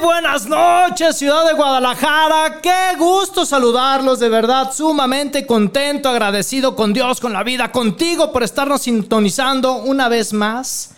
[0.00, 2.60] Buenas noches, ciudad de Guadalajara.
[2.60, 8.42] Qué gusto saludarlos, de verdad, sumamente contento, agradecido con Dios, con la vida, contigo por
[8.42, 10.92] estarnos sintonizando una vez más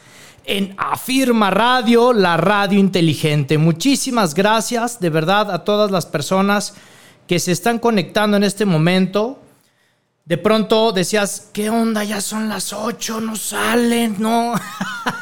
[0.45, 3.59] en Afirma Radio, la radio inteligente.
[3.59, 6.75] Muchísimas gracias, de verdad, a todas las personas
[7.27, 9.39] que se están conectando en este momento.
[10.25, 12.05] De pronto decías, ¿qué onda?
[12.05, 14.55] Ya son las 8, no salen, no.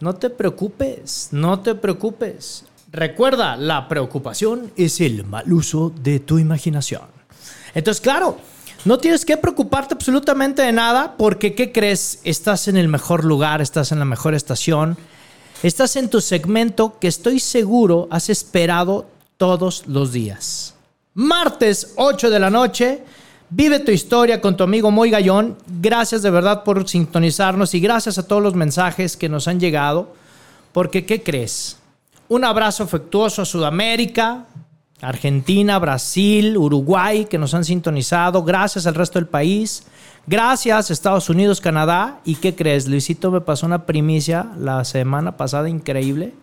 [0.00, 2.64] No te preocupes, no te preocupes.
[2.92, 7.02] Recuerda, la preocupación es el mal uso de tu imaginación.
[7.74, 8.38] Entonces, claro,
[8.84, 12.20] no tienes que preocuparte absolutamente de nada porque, ¿qué crees?
[12.24, 14.96] Estás en el mejor lugar, estás en la mejor estación,
[15.62, 20.74] estás en tu segmento que estoy seguro has esperado todos los días.
[21.14, 23.02] Martes 8 de la noche
[23.50, 25.56] Vive tu historia con tu amigo Moy Gallón.
[25.80, 30.14] Gracias de verdad por sintonizarnos y gracias a todos los mensajes que nos han llegado.
[30.72, 31.78] Porque, ¿qué crees?
[32.28, 34.44] Un abrazo afectuoso a Sudamérica,
[35.00, 38.42] Argentina, Brasil, Uruguay, que nos han sintonizado.
[38.42, 39.84] Gracias al resto del país.
[40.26, 42.20] Gracias Estados Unidos, Canadá.
[42.26, 42.86] ¿Y qué crees?
[42.86, 46.34] Luisito me pasó una primicia la semana pasada increíble.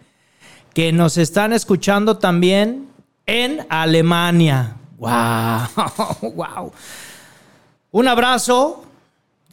[0.74, 2.88] Que nos están escuchando también
[3.28, 4.78] en Alemania.
[4.98, 6.32] ¡Wow!
[6.34, 6.72] ¡Wow!
[7.92, 8.84] Un abrazo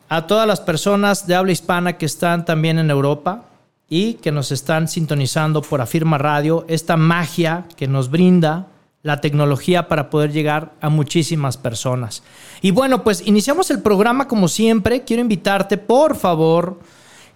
[0.08, 3.44] a todas las personas de habla hispana que están también en Europa
[3.88, 8.66] y que nos están sintonizando por Afirma Radio, esta magia que nos brinda
[9.02, 12.22] la tecnología para poder llegar a muchísimas personas.
[12.60, 15.02] Y bueno, pues iniciamos el programa como siempre.
[15.02, 16.78] Quiero invitarte, por favor,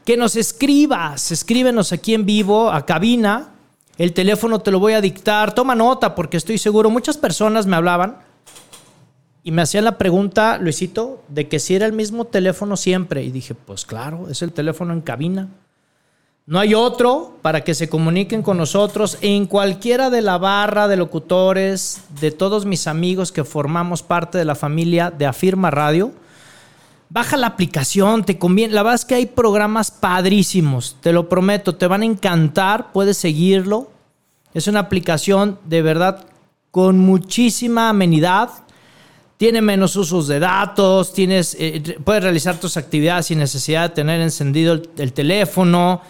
[0.05, 1.33] que nos escribas.
[1.33, 3.56] Escríbenos aquí en vivo a cabina
[3.99, 7.77] el teléfono te lo voy a dictar, toma nota porque estoy seguro, muchas personas me
[7.77, 8.19] hablaban
[9.47, 13.23] y me hacían la pregunta, Luisito, de que si era el mismo teléfono siempre.
[13.23, 15.49] Y dije, pues claro, es el teléfono en cabina.
[16.47, 20.97] No hay otro para que se comuniquen con nosotros en cualquiera de la barra de
[20.97, 26.13] locutores, de todos mis amigos que formamos parte de la familia de Afirma Radio.
[27.09, 28.75] Baja la aplicación, te conviene.
[28.75, 33.17] La verdad es que hay programas padrísimos, te lo prometo, te van a encantar, puedes
[33.17, 33.91] seguirlo.
[34.55, 36.27] Es una aplicación de verdad
[36.73, 38.51] con muchísima amenidad.
[39.37, 44.21] Tiene menos usos de datos, tienes, eh, puedes realizar tus actividades sin necesidad de tener
[44.21, 46.01] encendido el, teléfono.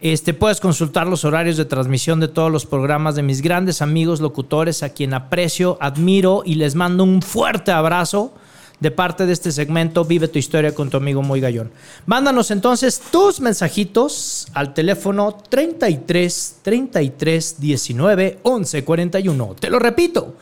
[0.00, 4.20] Este, puedes consultar los horarios de transmisión de todos los programas de mis grandes amigos
[4.20, 8.34] locutores a quien aprecio, admiro y les mando un fuerte abrazo
[8.82, 11.70] de parte de este segmento Vive tu historia con tu amigo Muy Gallón.
[12.04, 19.54] Mándanos entonces tus mensajitos al teléfono 33 33 19 11 41.
[19.60, 20.34] Te lo repito,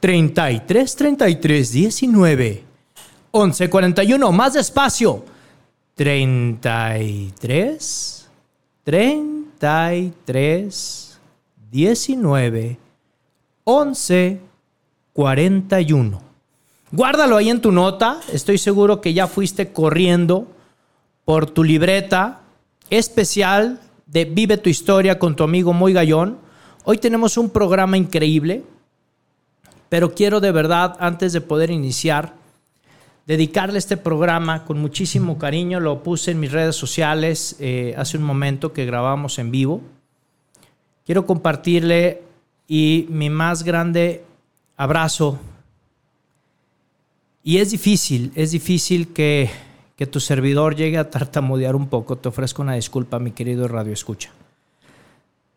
[0.00, 2.64] 33 33 19
[3.30, 4.32] 11 41.
[4.32, 5.26] Más despacio,
[5.94, 8.28] 33
[8.84, 11.20] 33
[11.70, 12.78] 19
[13.64, 14.40] 11
[15.12, 16.31] 41.
[16.94, 18.20] Guárdalo ahí en tu nota.
[18.34, 20.46] Estoy seguro que ya fuiste corriendo
[21.24, 22.40] por tu libreta
[22.90, 26.36] especial de Vive tu historia con tu amigo Muy Gallón.
[26.84, 28.62] Hoy tenemos un programa increíble,
[29.88, 32.34] pero quiero de verdad, antes de poder iniciar,
[33.26, 35.80] dedicarle este programa con muchísimo cariño.
[35.80, 39.80] Lo puse en mis redes sociales eh, hace un momento que grabamos en vivo.
[41.06, 42.20] Quiero compartirle
[42.68, 44.26] y mi más grande
[44.76, 45.38] abrazo
[47.44, 49.50] y es difícil, es difícil que,
[50.10, 52.18] tu servidor llegue a tartamudear un poco.
[52.18, 54.32] Te ofrezco una disculpa, mi querido Radio Escucha.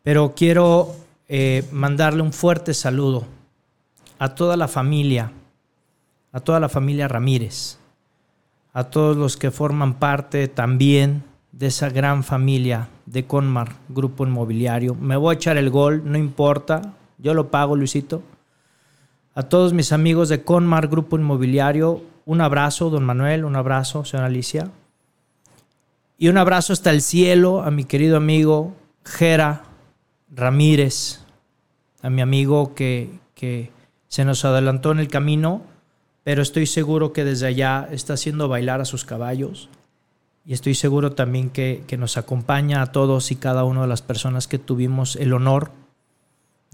[0.03, 0.95] Pero quiero
[1.27, 3.25] eh, mandarle un fuerte saludo
[4.19, 5.31] a toda la familia,
[6.31, 7.80] a toda la familia Ramírez,
[8.71, 14.94] a todos los que forman parte también de esa gran familia de Conmar, Grupo Inmobiliario.
[14.94, 18.21] Me voy a echar el gol, no importa, yo lo pago, Luisito.
[19.38, 24.28] A todos mis amigos de Conmar Grupo Inmobiliario, un abrazo, don Manuel, un abrazo, señora
[24.28, 24.72] Alicia.
[26.18, 28.74] Y un abrazo hasta el cielo a mi querido amigo
[29.04, 29.64] Jera
[30.34, 31.20] Ramírez,
[32.02, 33.72] a mi amigo que, que
[34.08, 35.64] se nos adelantó en el camino,
[36.24, 39.68] pero estoy seguro que desde allá está haciendo bailar a sus caballos.
[40.46, 44.02] Y estoy seguro también que, que nos acompaña a todos y cada una de las
[44.02, 45.72] personas que tuvimos el honor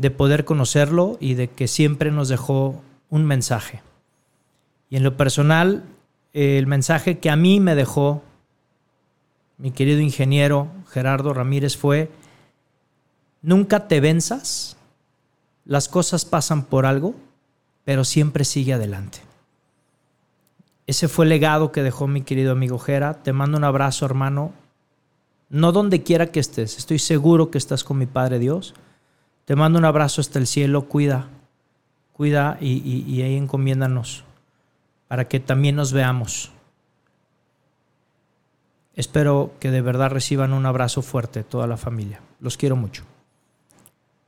[0.01, 2.81] de poder conocerlo y de que siempre nos dejó
[3.11, 3.81] un mensaje.
[4.89, 5.83] Y en lo personal,
[6.33, 8.23] el mensaje que a mí me dejó
[9.59, 12.09] mi querido ingeniero Gerardo Ramírez fue,
[13.43, 14.75] nunca te venzas,
[15.65, 17.13] las cosas pasan por algo,
[17.83, 19.19] pero siempre sigue adelante.
[20.87, 23.21] Ese fue el legado que dejó mi querido amigo Gera.
[23.21, 24.51] Te mando un abrazo, hermano.
[25.49, 28.73] No donde quiera que estés, estoy seguro que estás con mi Padre Dios.
[29.51, 31.27] Te mando un abrazo hasta el cielo, cuida,
[32.13, 34.23] cuida y, ahí encomiéndanos
[35.09, 36.53] para que también nos veamos.
[38.95, 42.21] Espero que de verdad reciban un abrazo fuerte toda la familia.
[42.39, 43.03] Los quiero mucho.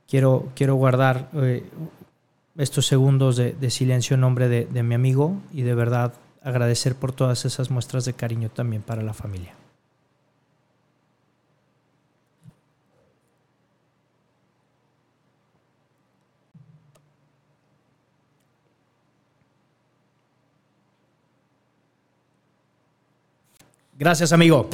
[0.06, 1.70] Quiero, quiero guardar eh,
[2.58, 6.12] estos segundos de, silencio en nombre de mi amigo y de verdad
[6.42, 9.54] agradecer por todas esas muestras de cariño también para la familia.
[23.96, 24.68] Gracias, amigo.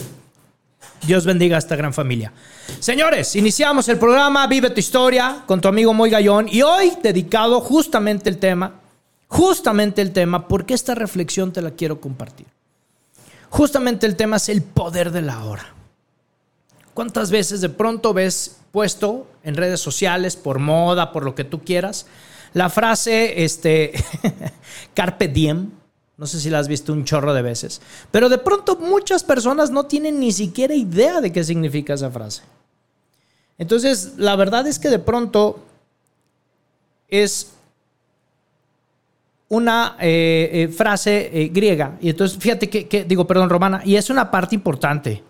[1.03, 2.33] Dios bendiga a esta gran familia.
[2.79, 7.61] Señores, iniciamos el programa Vive tu historia con tu amigo Moy Gallón y hoy dedicado
[7.61, 8.81] justamente el tema,
[9.29, 12.47] justamente el tema, porque esta reflexión te la quiero compartir.
[13.51, 15.75] Justamente el tema es el poder de la hora.
[16.95, 21.61] ¿Cuántas veces de pronto ves puesto en redes sociales por moda, por lo que tú
[21.61, 22.07] quieras,
[22.53, 23.93] la frase este
[24.95, 25.71] carpe diem,
[26.21, 27.81] no sé si la has visto un chorro de veces.
[28.11, 32.43] Pero de pronto muchas personas no tienen ni siquiera idea de qué significa esa frase.
[33.57, 35.61] Entonces, la verdad es que de pronto
[37.09, 37.53] es
[39.49, 41.97] una eh, eh, frase eh, griega.
[42.03, 45.23] Y entonces, fíjate que, digo, perdón, romana, y es una parte importante.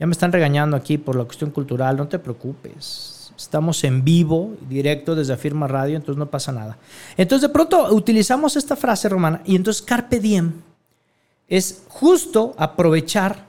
[0.00, 3.11] Ya me están regañando aquí por la cuestión cultural, no te preocupes.
[3.52, 6.78] Estamos en vivo, directo desde Afirma Radio, entonces no pasa nada.
[7.18, 10.54] Entonces de pronto utilizamos esta frase romana y entonces carpe diem
[11.48, 13.44] es justo aprovechar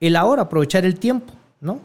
[0.00, 1.80] el ahora, aprovechar el tiempo, ¿no?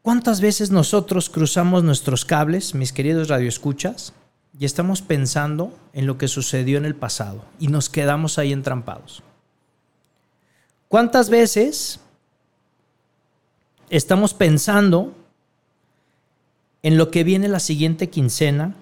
[0.00, 4.12] ¿Cuántas veces nosotros cruzamos nuestros cables, mis queridos radioescuchas,
[4.56, 9.24] y estamos pensando en lo que sucedió en el pasado y nos quedamos ahí entrampados?
[10.86, 11.98] ¿Cuántas veces
[13.90, 15.14] estamos pensando
[16.82, 18.74] en lo que viene la siguiente quincena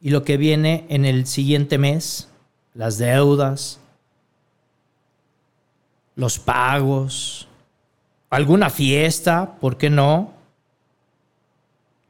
[0.00, 2.28] y lo que viene en el siguiente mes,
[2.74, 3.78] las deudas,
[6.16, 7.48] los pagos,
[8.30, 10.32] alguna fiesta, ¿por qué no?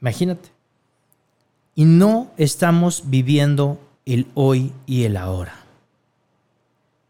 [0.01, 0.51] Imagínate.
[1.75, 5.55] Y no estamos viviendo el hoy y el ahora.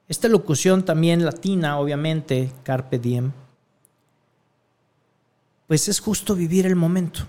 [0.08, 3.32] Esta locución también latina, obviamente, carpe diem,
[5.72, 7.22] pues es justo vivir el momento.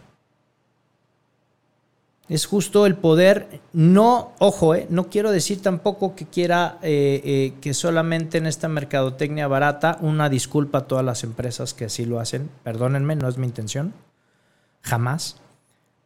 [2.28, 7.54] Es justo el poder, no, ojo, eh, no quiero decir tampoco que quiera eh, eh,
[7.62, 12.20] que solamente en esta mercadotecnia barata, una disculpa a todas las empresas que así lo
[12.20, 13.94] hacen, perdónenme, no es mi intención,
[14.82, 15.38] jamás.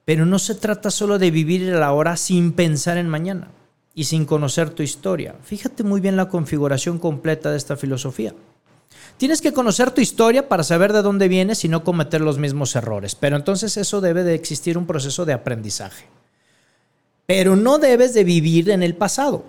[0.06, 3.48] Pero no se trata solo de vivir el ahora sin pensar en mañana
[3.96, 5.34] y sin conocer tu historia.
[5.42, 8.36] Fíjate muy bien la configuración completa de esta filosofía.
[9.18, 12.76] Tienes que conocer tu historia para saber de dónde vienes y no cometer los mismos
[12.76, 13.16] errores.
[13.16, 16.06] Pero entonces eso debe de existir un proceso de aprendizaje.
[17.26, 19.46] Pero no debes de vivir en el pasado.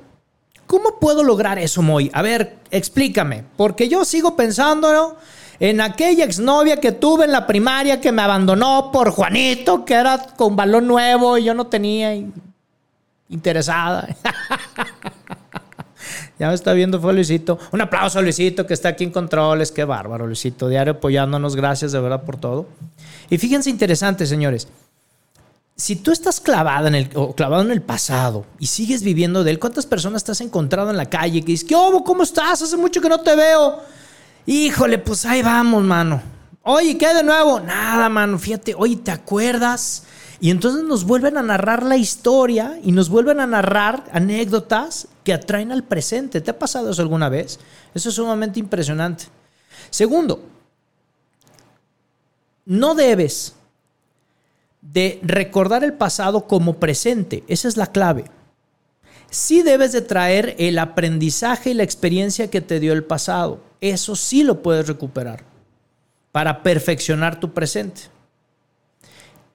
[0.67, 2.11] ¿Cómo puedo lograr eso, Moy?
[2.13, 3.45] A ver, explícame.
[3.57, 5.17] Porque yo sigo pensando
[5.61, 10.19] en aquella exnovia que tuve en la primaria que me abandonó por Juanito, que era
[10.37, 12.15] con balón nuevo y yo no tenía
[13.29, 14.09] interesada.
[16.39, 17.59] Ya me está viendo, fue Luisito.
[17.73, 19.73] Un aplauso a Luisito que está aquí en controles.
[19.73, 20.69] Qué bárbaro, Luisito.
[20.69, 21.57] Diario apoyándonos.
[21.57, 22.67] Gracias de verdad por todo.
[23.29, 24.69] Y fíjense interesante, señores.
[25.77, 29.59] Si tú estás clavado en el, clavado en el pasado y sigues viviendo de él,
[29.59, 32.63] ¿cuántas personas te has encontrado en la calle que dices, ¿qué ¿Cómo estás?
[32.63, 33.81] Hace mucho que no te veo.
[34.47, 36.23] Híjole, pues ahí vamos, mano.
[36.63, 37.61] Oye, ¿qué de nuevo?
[37.61, 38.39] Nada, mano.
[38.39, 40.05] Fíjate, oye, ¿te acuerdas?
[40.41, 45.35] Y entonces nos vuelven a narrar la historia y nos vuelven a narrar anécdotas que
[45.35, 46.41] atraen al presente.
[46.41, 47.61] ¿Te ha pasado eso alguna vez?
[47.93, 49.25] Eso es sumamente impresionante.
[49.91, 50.43] Segundo,
[52.65, 53.55] no debes
[54.81, 57.45] de recordar el pasado como presente.
[57.47, 58.25] Esa es la clave.
[59.29, 63.61] Sí debes de traer el aprendizaje y la experiencia que te dio el pasado.
[63.83, 65.45] Eso sí lo puedes recuperar
[66.33, 68.01] para perfeccionar tu presente.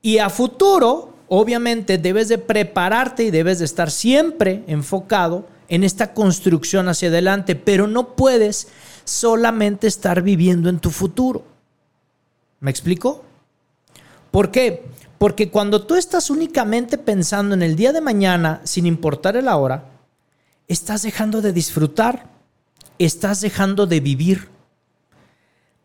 [0.03, 6.13] Y a futuro, obviamente, debes de prepararte y debes de estar siempre enfocado en esta
[6.13, 8.67] construcción hacia adelante, pero no puedes
[9.05, 11.45] solamente estar viviendo en tu futuro.
[12.59, 13.23] ¿Me explico?
[14.31, 14.83] ¿Por qué?
[15.17, 19.85] Porque cuando tú estás únicamente pensando en el día de mañana, sin importar el ahora,
[20.67, 22.29] estás dejando de disfrutar,
[22.99, 24.49] estás dejando de vivir.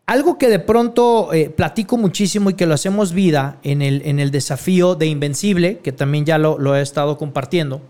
[0.05, 4.19] Algo que de pronto eh, platico muchísimo y que lo hacemos vida en el, en
[4.19, 7.81] el desafío de Invencible, que también ya lo, lo he estado compartiendo,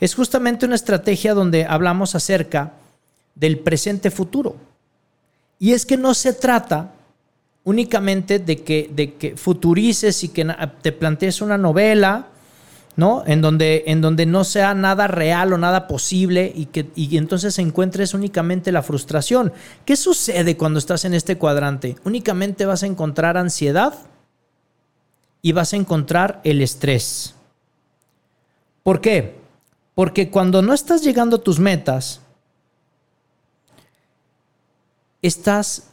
[0.00, 2.72] es justamente una estrategia donde hablamos acerca
[3.34, 4.56] del presente futuro.
[5.58, 6.94] Y es que no se trata
[7.64, 10.46] únicamente de que, de que futurices y que
[10.80, 12.28] te plantees una novela,
[12.96, 13.22] ¿no?
[13.26, 17.58] En donde, en donde no sea nada real o nada posible y que y entonces
[17.58, 19.52] encuentres únicamente la frustración.
[19.84, 21.96] ¿Qué sucede cuando estás en este cuadrante?
[22.04, 23.94] Únicamente vas a encontrar ansiedad
[25.42, 27.34] y vas a encontrar el estrés.
[28.82, 29.39] ¿Por qué?
[30.00, 32.22] Porque cuando no estás llegando a tus metas,
[35.20, 35.90] estás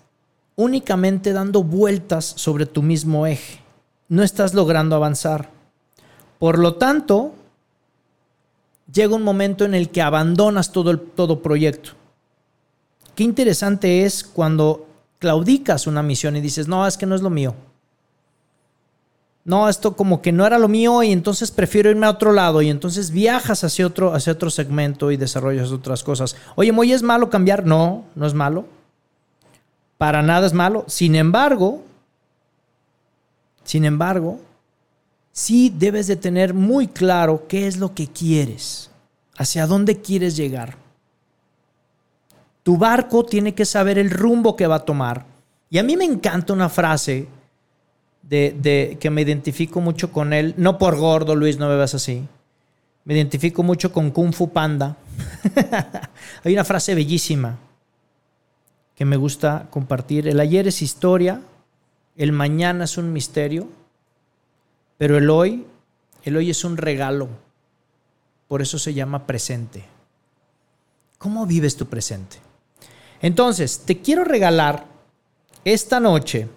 [0.55, 3.59] únicamente dando vueltas sobre tu mismo eje.
[4.07, 5.49] No estás logrando avanzar.
[6.39, 7.35] Por lo tanto,
[8.93, 11.91] llega un momento en el que abandonas todo el todo proyecto.
[13.13, 14.87] Qué interesante es cuando
[15.19, 17.55] claudicas una misión y dices, no, es que no es lo mío.
[19.47, 22.61] No, esto como que no era lo mío y entonces prefiero irme a otro lado
[22.61, 26.35] y entonces viajas hacia otro, hacia otro segmento y desarrollas otras cosas.
[26.55, 27.65] Oye, Moy, ¿es malo cambiar?
[27.65, 28.65] No, no es malo.
[29.97, 30.83] Para nada es malo.
[30.87, 31.81] Sin embargo,
[33.63, 34.41] sin embargo,
[35.31, 38.91] sí debes de tener muy claro qué es lo que quieres,
[39.37, 40.75] hacia dónde quieres llegar.
[42.63, 45.25] Tu barco tiene que saber el rumbo que va a tomar.
[45.69, 47.29] Y a mí me encanta una frase
[48.29, 52.27] de, que me identifico mucho con él, no por gordo, Luis, no me veas así.
[53.05, 54.97] Me identifico mucho con Kung Fu Panda.
[56.43, 57.57] Hay una frase bellísima
[58.95, 60.27] que me gusta compartir.
[60.27, 61.41] El ayer es historia,
[62.17, 63.69] el mañana es un misterio
[64.97, 65.65] pero el hoy,
[66.23, 67.29] el hoy es un regalo.
[68.47, 69.83] Por eso se llama presente.
[71.17, 72.37] ¿Cómo vives tu presente?
[73.21, 74.85] Entonces, te quiero regalar
[75.63, 76.47] esta noche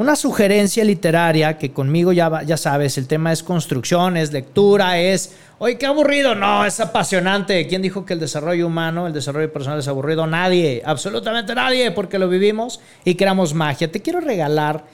[0.00, 5.34] una sugerencia literaria que conmigo ya, ya sabes, el tema es construcción, es lectura, es,
[5.58, 6.34] oye, qué aburrido.
[6.34, 7.66] No, es apasionante.
[7.66, 10.26] ¿Quién dijo que el desarrollo humano, el desarrollo personal es aburrido?
[10.26, 13.92] Nadie, absolutamente nadie, porque lo vivimos y creamos magia.
[13.92, 14.86] Te quiero regalar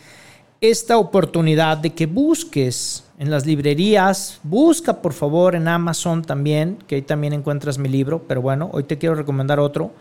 [0.60, 6.96] esta oportunidad de que busques en las librerías, busca por favor en Amazon también, que
[6.96, 9.92] ahí también encuentras mi libro, pero bueno, hoy te quiero recomendar otro,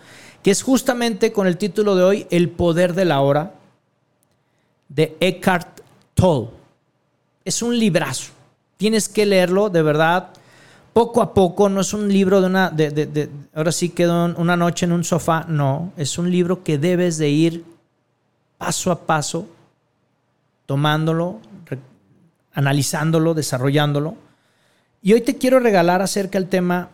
[0.41, 3.51] que es justamente con el título de hoy, El poder de la hora,
[4.87, 5.81] de Eckhart
[6.13, 6.49] Tolle.
[7.43, 8.31] Es un librazo,
[8.77, 10.29] tienes que leerlo de verdad.
[10.93, 14.55] Poco a poco, no es un libro de una, de, de, ahora sí quedó una
[14.55, 17.65] noche en un sofá, no, es un libro que debes de ir
[18.57, 19.47] paso a paso
[20.65, 21.39] tomándolo,
[22.53, 24.15] analizándolo, desarrollándolo.
[25.01, 26.89] Y hoy te quiero regalar acerca del tema,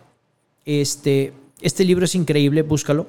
[0.66, 3.08] este, este libro es increíble, búscalo.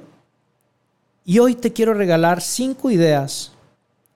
[1.24, 3.52] Y hoy te quiero regalar cinco ideas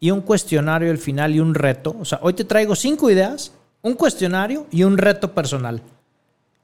[0.00, 1.96] y un cuestionario al final y un reto.
[2.00, 5.82] O sea, hoy te traigo cinco ideas, un cuestionario y un reto personal.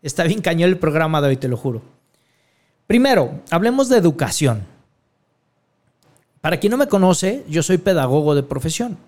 [0.03, 1.83] Está bien cañón el programa de hoy, te lo juro.
[2.87, 4.67] Primero, hablemos de educación.
[6.41, 8.99] Para quien no me conoce, yo soy pedagogo de profesión.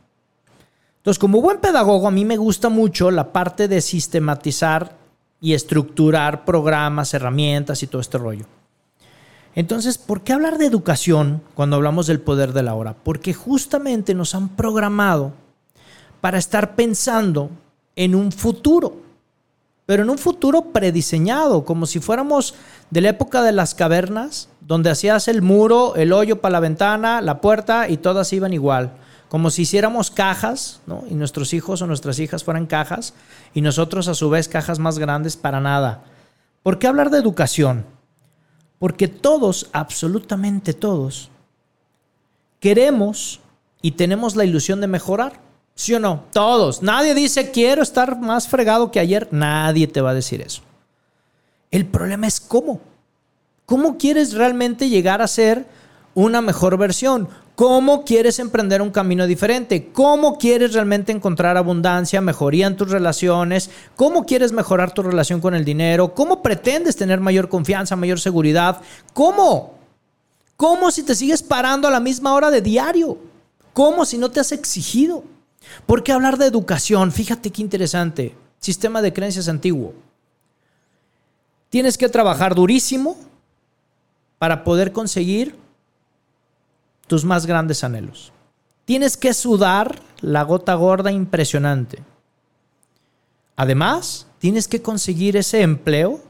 [0.99, 4.97] Entonces, como buen pedagogo, a mí me gusta mucho la parte de sistematizar
[5.41, 8.47] y estructurar programas, herramientas y todo este rollo.
[9.55, 12.95] Entonces, ¿por qué hablar de educación cuando hablamos del poder de la hora?
[13.03, 15.33] Porque justamente nos han programado
[16.21, 17.51] para estar pensando
[17.97, 18.97] en un futuro,
[19.87, 22.55] pero en un futuro prediseñado, como si fuéramos
[22.91, 27.21] de la época de las cavernas, donde hacías el muro, el hoyo para la ventana,
[27.21, 28.93] la puerta y todas iban igual
[29.35, 31.03] como si hiciéramos cajas, ¿no?
[31.11, 33.15] Y nuestros hijos o nuestras hijas fueran cajas
[33.53, 36.05] y nosotros a su vez cajas más grandes para nada.
[36.63, 37.85] ¿Por qué hablar de educación?
[38.85, 41.31] Porque todos, absolutamente todos,
[42.61, 43.41] queremos
[43.81, 45.41] y tenemos la ilusión de mejorar.
[45.75, 46.25] ¿Sí o no?
[46.35, 46.83] Todos.
[46.83, 49.27] Nadie dice quiero estar más fregado que ayer.
[49.31, 50.61] Nadie te va a decir eso.
[51.71, 52.83] El problema es cómo.
[53.65, 55.65] ¿Cómo quieres realmente llegar a ser
[56.13, 57.31] una mejor versión?
[57.55, 59.91] ¿Cómo quieres emprender un camino diferente?
[59.93, 63.71] ¿Cómo quieres realmente encontrar abundancia, mejoría en tus relaciones?
[63.95, 66.15] ¿Cómo quieres mejorar tu relación con el dinero?
[66.15, 68.81] ¿Cómo pretendes tener mayor confianza, mayor seguridad?
[69.13, 69.75] ¿Cómo?
[70.57, 73.19] ¿Cómo si te sigues parando a la misma hora de diario?
[73.73, 75.23] ¿Cómo si no te has exigido?
[75.87, 77.13] ¿Por qué hablar de educación?
[77.13, 78.35] Fíjate qué interesante.
[78.59, 79.95] Sistema de creencias antiguo.
[81.69, 83.17] Tienes que trabajar durísimo
[84.39, 85.64] para poder conseguir
[87.07, 88.33] tus más grandes anhelos.
[88.85, 92.03] Tienes que sudar la gota gorda impresionante.
[93.57, 96.21] Además, tienes que conseguir ese empleo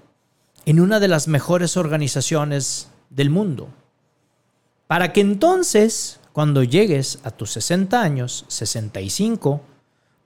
[0.66, 3.68] en una de las mejores organizaciones del mundo.
[4.86, 9.60] Para que entonces, cuando llegues a tus 60 años, 65,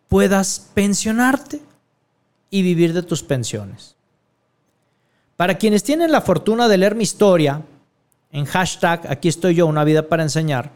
[0.08, 1.62] puedas pensionarte
[2.50, 3.94] y vivir de tus pensiones.
[5.36, 7.62] Para quienes tienen la fortuna de leer mi historia,
[8.32, 10.70] en hashtag aquí estoy yo, una vida para enseñar.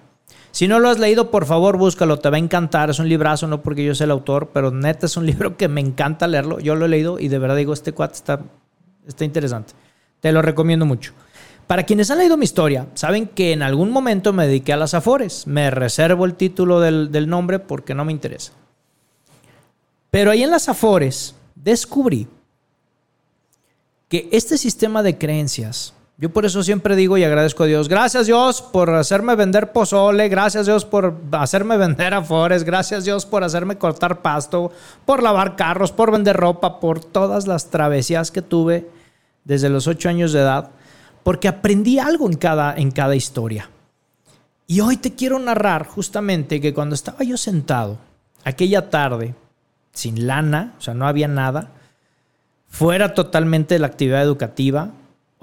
[0.53, 2.91] Si no lo has leído, por favor, búscalo, te va a encantar.
[2.91, 5.69] Es un librazo, no porque yo sea el autor, pero neta es un libro que
[5.69, 6.61] me encanta leerlo.
[6.61, 8.41] Yo lo he leído y de verdad digo, este cuate está,
[9.07, 9.73] está interesante.
[10.21, 11.13] Te lo recomiendo mucho.
[11.67, 14.93] Para quienes han leído mi historia, saben que en algún momento me dediqué a las
[14.93, 15.47] afores.
[15.47, 18.53] Me reservo el título del, del nombre porque no me interesa.
[20.11, 22.29] Pero ahí en las afores descubrí
[24.11, 28.29] que este sistema de creencias, yo por eso siempre digo y agradezco a Dios, gracias
[28.29, 33.77] Dios por hacerme vender pozole, gracias Dios por hacerme vender afores, gracias Dios por hacerme
[33.77, 34.71] cortar pasto,
[35.05, 38.89] por lavar carros, por vender ropa, por todas las travesías que tuve
[39.43, 40.71] desde los ocho años de edad,
[41.25, 43.69] porque aprendí algo en cada, en cada historia.
[44.69, 47.99] Y hoy te quiero narrar justamente que cuando estaba yo sentado
[48.45, 49.35] aquella tarde,
[49.93, 51.71] sin lana, o sea, no había nada,
[52.69, 54.93] fuera totalmente de la actividad educativa.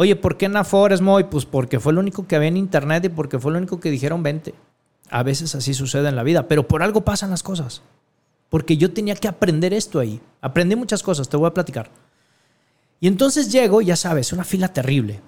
[0.02, 1.26] Oye, ¿por qué Nafores, Moy?
[1.26, 3.92] Pues porque fue lo único que había en internet y porque fue lo único que
[3.92, 4.56] dijeron 20.
[5.10, 7.82] A veces así sucede en la vida, pero por algo pasan las cosas.
[8.48, 10.22] Porque yo tenía que aprender esto ahí.
[10.40, 11.92] Aprendí muchas cosas, te voy a platicar.
[13.02, 15.20] Y entonces llego, ya sabes, una fila terrible.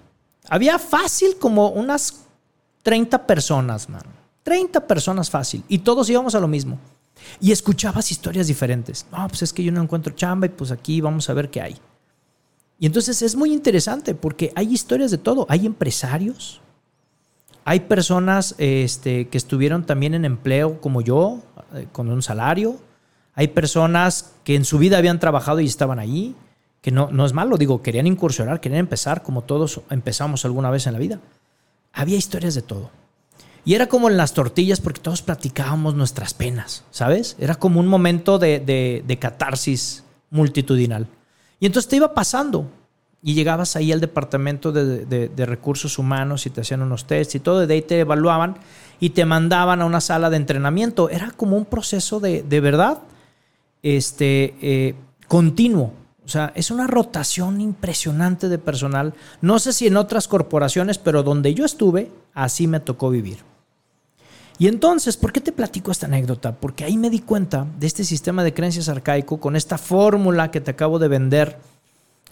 [0.48, 2.28] Había fácil como unas
[2.84, 4.06] 30 personas, man.
[4.44, 5.66] 30 personas fácil.
[5.68, 6.80] Y todos íbamos a lo mismo.
[7.42, 9.06] Y escuchabas historias diferentes.
[9.12, 11.60] No, pues es que yo no encuentro chamba y pues aquí vamos a ver qué
[11.60, 11.76] hay.
[12.82, 15.46] Y entonces es muy interesante porque hay historias de todo.
[15.50, 16.62] Hay empresarios,
[17.64, 21.44] hay personas este, que estuvieron también en empleo como yo,
[21.76, 22.80] eh, con un salario.
[23.36, 26.36] Hay personas que en su vida habían trabajado y estaban allí,
[26.82, 30.88] que no, no es malo, digo, querían incursionar, querían empezar como todos empezamos alguna vez
[30.88, 31.20] en la vida.
[31.94, 32.90] Había historias de todo.
[33.64, 37.36] Y era como en las tortillas porque todos platicábamos nuestras penas, ¿sabes?
[37.40, 41.06] Era como un momento de, de catarsis multitudinal.
[41.62, 42.68] Y entonces te iba pasando
[43.24, 47.66] y llegabas ahí al departamento de, recursos humanos y te hacían unos tests y todo,
[47.66, 48.58] de ahí te evaluaban
[49.00, 51.10] y te mandaban a una sala de entrenamiento.
[51.10, 53.00] Era como un proceso de, verdad
[53.84, 54.96] este, eh,
[55.28, 55.94] continuo.
[56.26, 59.14] O sea, es una rotación impresionante de personal.
[59.42, 63.40] No sé si en otras corporaciones, pero donde yo estuve, así me tocó vivir.
[64.62, 66.54] Y entonces, ¿por qué te platico esta anécdota?
[66.54, 70.62] Porque ahí me di cuenta de este sistema de creencias arcaico con esta fórmula que
[70.62, 71.58] te acabo de vender,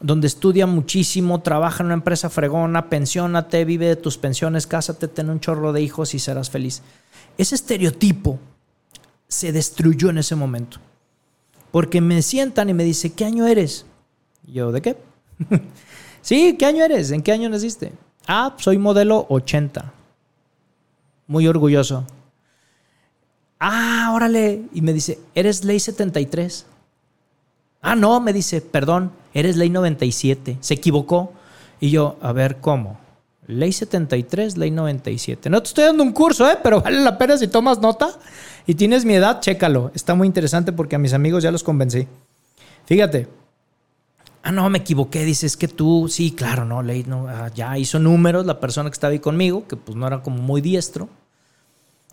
[0.01, 5.29] donde estudia muchísimo, trabaja en una empresa fregona, pensiónate, vive de tus pensiones, cásate, ten
[5.29, 6.81] un chorro de hijos y serás feliz.
[7.37, 8.39] Ese estereotipo
[9.27, 10.79] se destruyó en ese momento.
[11.71, 13.85] Porque me sientan y me dice, ¿qué año eres?
[14.47, 14.97] Y yo, ¿de qué?
[16.21, 17.11] sí, ¿qué año eres?
[17.11, 17.93] ¿En qué año naciste?
[18.27, 19.93] Ah, soy modelo 80.
[21.27, 22.05] Muy orgulloso.
[23.59, 24.63] Ah, órale.
[24.73, 26.65] Y me dice, ¿eres ley 73?
[27.81, 30.57] Ah, no, me dice, perdón, eres ley 97.
[30.59, 31.33] Se equivocó.
[31.79, 32.99] Y yo, a ver, ¿cómo?
[33.47, 35.49] Ley 73, ley 97.
[35.49, 36.57] No te estoy dando un curso, ¿eh?
[36.61, 38.09] pero vale la pena si tomas nota
[38.67, 39.91] y tienes mi edad, chécalo.
[39.95, 42.07] Está muy interesante porque a mis amigos ya los convencí.
[42.85, 43.27] Fíjate.
[44.43, 45.23] Ah, no, me equivoqué.
[45.23, 48.93] Dices que tú, sí, claro, no, ley, no, ah, ya hizo números la persona que
[48.93, 51.09] estaba ahí conmigo, que pues no era como muy diestro.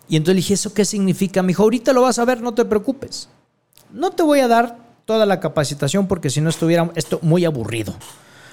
[0.09, 1.43] Y entonces le dije, ¿eso qué significa?
[1.43, 3.29] Me dijo, ahorita lo vas a ver, no te preocupes.
[3.91, 7.95] No te voy a dar toda la capacitación porque si no estuviera esto muy aburrido.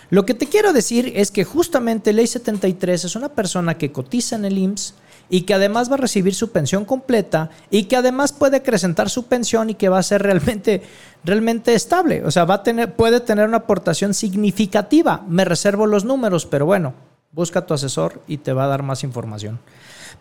[0.08, 4.36] Lo que te quiero decir es que justamente Ley 73 es una persona que cotiza
[4.36, 4.94] en el IMSS
[5.28, 9.26] y que además va a recibir su pensión completa y que además puede acrecentar su
[9.26, 10.82] pensión y que va a ser realmente,
[11.24, 12.24] realmente estable.
[12.24, 15.24] O sea, va a tener, puede tener una aportación significativa.
[15.26, 16.94] Me reservo los números, pero bueno,
[17.32, 19.58] busca a tu asesor y te va a dar más información.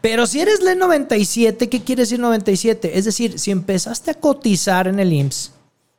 [0.02, 2.98] Pero si eres ley 97, ¿qué quiere decir 97?
[2.98, 5.52] Es decir, si empezaste a cotizar en el IMSS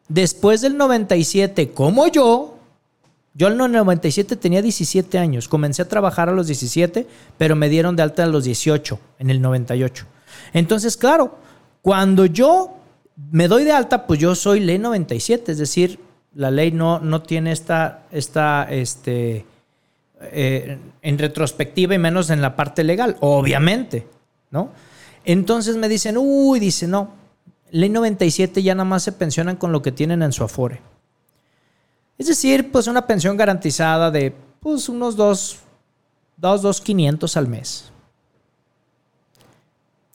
[0.08, 2.58] después del 97, como yo,
[3.34, 7.68] yo en el 97 tenía 17 años, comencé a trabajar a los 17, pero me
[7.68, 10.06] dieron de alta a los 18, en el 98.
[10.52, 11.36] Entonces, claro,
[11.82, 12.76] cuando yo
[13.30, 15.98] me doy de alta, pues yo soy ley 97, es decir,
[16.34, 19.44] la ley no, no tiene esta, esta, este,
[20.20, 24.06] eh, en retrospectiva y menos en la parte legal, obviamente,
[24.50, 24.70] ¿no?
[25.24, 27.10] Entonces me dicen, uy, dice, no,
[27.74, 30.80] ley 97 ya nada más se pensionan con lo que tienen en su afore.
[32.16, 35.58] Es decir, pues una pensión garantizada de pues unos 2,
[36.36, 37.90] 2, 2, 500 al mes.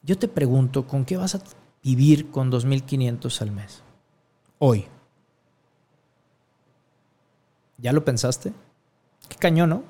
[0.02, 1.42] Yo te pregunto, ¿con qué vas a
[1.82, 3.82] vivir con 2.500 al mes?
[4.58, 4.86] Hoy.
[7.76, 8.54] ¿Ya lo pensaste?
[9.28, 9.84] Qué cañón, ¿no?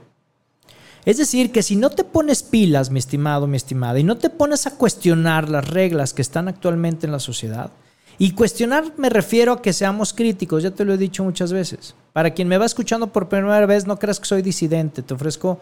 [1.04, 4.30] Es decir, que si no te pones pilas, mi estimado, mi estimada, y no te
[4.30, 7.70] pones a cuestionar las reglas que están actualmente en la sociedad,
[8.18, 11.94] y cuestionar me refiero a que seamos críticos, ya te lo he dicho muchas veces.
[12.12, 15.58] Para quien me va escuchando por primera vez, no creas que soy disidente, te ofrezco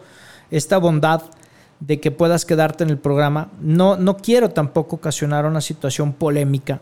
[0.51, 1.21] esta bondad
[1.79, 3.49] de que puedas quedarte en el programa.
[3.61, 6.81] No, no quiero tampoco ocasionar una situación polémica,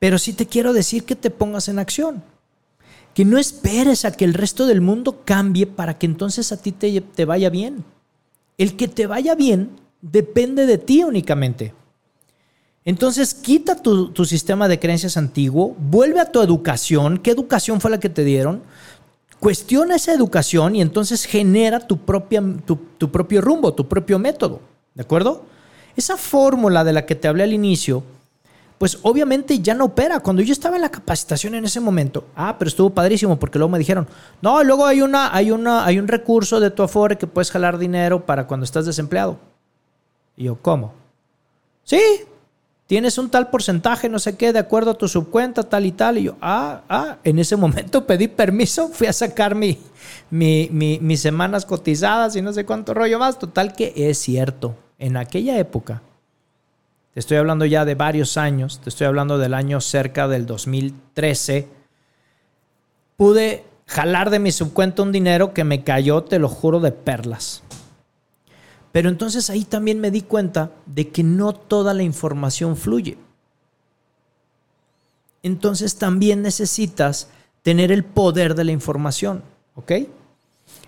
[0.00, 2.24] pero sí te quiero decir que te pongas en acción.
[3.14, 6.72] Que no esperes a que el resto del mundo cambie para que entonces a ti
[6.72, 7.84] te, te vaya bien.
[8.58, 9.70] El que te vaya bien
[10.02, 11.72] depende de ti únicamente.
[12.84, 17.16] Entonces, quita tu, tu, sistema de creencias antiguo, vuelve a tu educación.
[17.16, 18.62] ¿Qué educación fue la que te dieron?
[19.44, 24.60] Cuestiona esa educación y entonces genera tu, propia, tu, propio rumbo, tu propio método.
[24.94, 25.44] ¿De acuerdo?
[25.96, 28.04] Esa fórmula de la que te hablé al inicio,
[28.84, 30.20] pues obviamente ya no opera.
[30.20, 33.72] Cuando yo estaba en la capacitación en ese momento, ah, pero estuvo padrísimo porque luego
[33.72, 34.06] me dijeron,
[34.42, 37.78] no, luego hay, una, hay, una, hay un recurso de tu Afore que puedes jalar
[37.78, 39.38] dinero para cuando estás desempleado.
[40.36, 40.92] Y yo, ¿cómo?
[41.82, 41.98] Sí,
[42.86, 46.18] tienes un tal porcentaje, no sé qué, de acuerdo a tu subcuenta, tal y tal.
[46.18, 49.78] Y yo, ah, ah, en ese momento pedí permiso, fui a sacar mi,
[50.28, 53.38] mis semanas cotizadas y no sé cuánto rollo más.
[53.38, 56.02] Total que es cierto, en aquella época,
[57.14, 61.68] te estoy hablando ya de varios años, te estoy hablando del año cerca del 2013,
[63.16, 67.62] pude jalar de mi subcuenta un dinero que me cayó, te lo juro, de perlas.
[68.90, 73.16] Pero entonces ahí también me di cuenta de que no toda la información fluye.
[75.44, 77.28] Entonces también necesitas
[77.62, 79.44] tener el poder de la información,
[79.76, 79.92] ¿ok?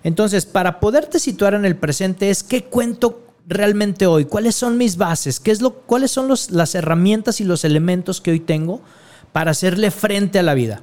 [0.02, 4.96] Entonces, para poderte situar en el presente es qué cuento realmente hoy, cuáles son mis
[4.96, 8.80] bases, ¿Qué es lo, cuáles son las herramientas y los elementos que hoy tengo
[9.32, 10.82] para hacerle frente a la vida.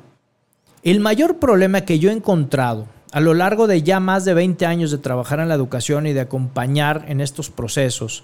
[0.83, 4.65] El mayor problema que yo he encontrado a lo largo de ya más de 20
[4.65, 8.23] años de trabajar en la educación y de acompañar en estos procesos,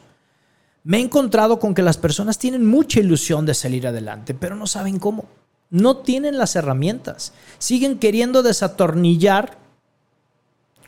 [0.83, 4.67] me he encontrado con que las personas tienen mucha ilusión de salir adelante, pero no
[4.67, 5.25] saben cómo.
[5.69, 7.33] No tienen las herramientas.
[7.59, 9.57] Siguen queriendo desatornillar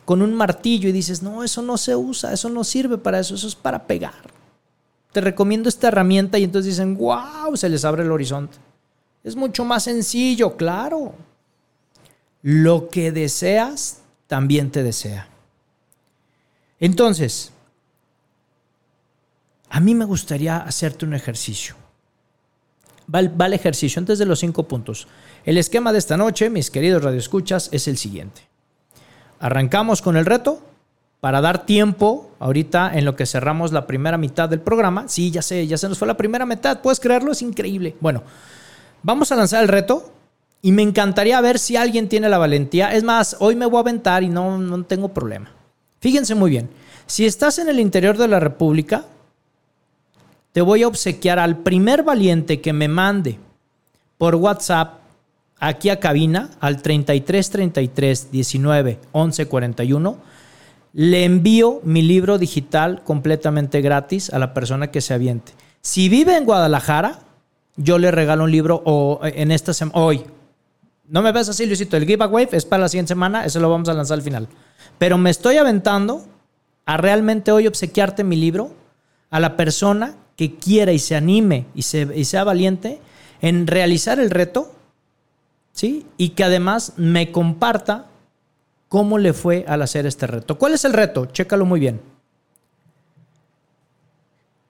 [0.04, 3.34] con un martillo y dices, no, eso no se usa, eso no sirve para eso,
[3.34, 4.32] eso es para pegar.
[5.12, 8.56] Te recomiendo esta herramienta y entonces dicen, wow, se les abre el horizonte.
[9.22, 11.14] Es mucho más sencillo, claro.
[12.42, 15.28] Lo que deseas también te desea.
[16.80, 17.52] Entonces,
[19.68, 21.76] a mí me gustaría hacerte un ejercicio.
[23.14, 25.06] Va el, ejercicio antes de los cinco puntos.
[25.44, 28.51] El esquema de esta noche, mis queridos radioescuchas, es el siguiente.
[29.42, 30.60] Arrancamos con el reto
[31.20, 35.08] para dar tiempo ahorita en lo que cerramos la primera mitad del programa.
[35.08, 36.80] Sí, ya sé, ya se nos fue la primera mitad.
[36.80, 37.32] ¿Puedes creerlo?
[37.32, 37.96] Es increíble.
[37.98, 38.22] Bueno,
[39.02, 40.12] vamos a lanzar el reto.
[40.62, 42.94] Y me encantaría ver si alguien tiene la valentía.
[42.94, 45.50] Es más, hoy me voy a aventar y no, no tengo problema.
[45.98, 46.70] Fíjense muy bien.
[47.06, 49.04] Si estás en el interior de la República,
[50.52, 53.40] te voy a obsequiar al primer valiente que me mande
[54.18, 55.01] por WhatsApp
[55.62, 60.16] aquí a cabina al 33 33 19 11 41.
[60.92, 65.52] Le envío mi libro digital completamente gratis a la persona que se aviente.
[65.80, 67.20] Si vive en Guadalajara,
[67.76, 70.24] yo le regalo un libro o en esta hoy,
[71.08, 71.96] no me ves así, Luisito.
[71.96, 73.44] El giveaway es para la siguiente semana.
[73.44, 74.48] Eso lo vamos a lanzar al final.
[74.98, 76.24] Pero me estoy aventando
[76.86, 78.74] a realmente hoy obsequiarte mi libro
[79.30, 83.00] a la persona que quiera y se anime y, y sea valiente
[83.40, 84.72] en realizar el reto,
[85.72, 86.06] ¿sí?
[86.16, 88.06] Y que además me comparta
[88.88, 90.58] cómo le fue al hacer este reto.
[90.58, 91.26] ¿Cuál es el reto?
[91.26, 92.00] Chécalo muy bien.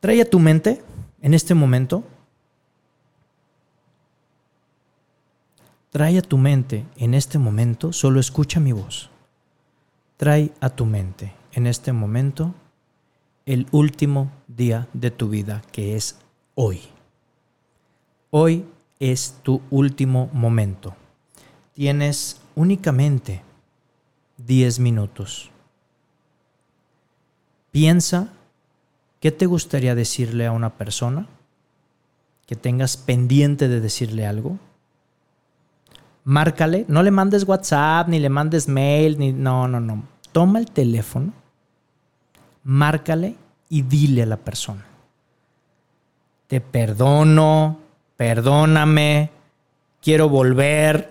[0.01, 0.83] Trae a tu mente
[1.21, 2.05] en este momento
[5.93, 9.11] Trae a tu mente en este momento, solo escucha mi voz.
[10.17, 12.55] Trae a tu mente en este momento
[13.45, 16.19] el último día de tu vida, que es
[16.55, 16.81] hoy.
[18.31, 18.65] Hoy
[19.03, 20.95] es tu último momento.
[21.75, 23.43] Tienes únicamente
[24.39, 25.51] 10 minutos.
[27.71, 28.29] Piensa
[29.21, 31.27] qué te gustaría decirle a una persona,
[32.47, 34.59] que tengas pendiente de decirle algo
[36.25, 40.05] márcale, no le mandes WhatsApp, ni le mandes mail, ni no, no, no.
[40.33, 41.33] Toma el teléfono,
[42.65, 43.37] márcale
[43.69, 44.85] y dile a la persona.
[46.47, 47.79] Te perdono,
[48.23, 49.33] perdóname,
[50.01, 51.11] quiero volver.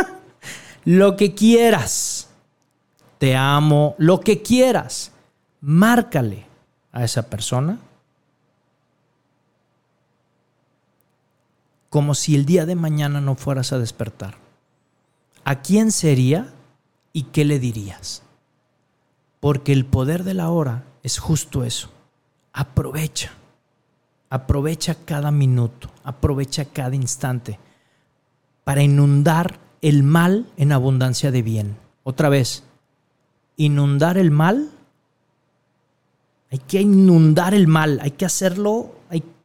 [0.84, 2.28] lo que quieras.
[3.18, 5.10] Te amo, lo que quieras.
[5.60, 6.46] Márcale
[6.92, 7.80] a esa persona
[11.88, 14.36] como si el día de mañana no fueras a despertar.
[15.42, 16.52] ¿A quién sería
[17.12, 18.22] y qué le dirías?
[19.40, 21.90] Porque el poder de la hora es justo eso.
[22.52, 23.32] Aprovecha.
[24.30, 27.58] Aprovecha cada minuto, aprovecha cada instante
[28.62, 31.76] para inundar el mal en abundancia de bien.
[32.04, 32.62] Otra vez,
[33.56, 34.70] inundar el mal.
[36.52, 38.94] Hay que inundar el mal, hay que hacerlo.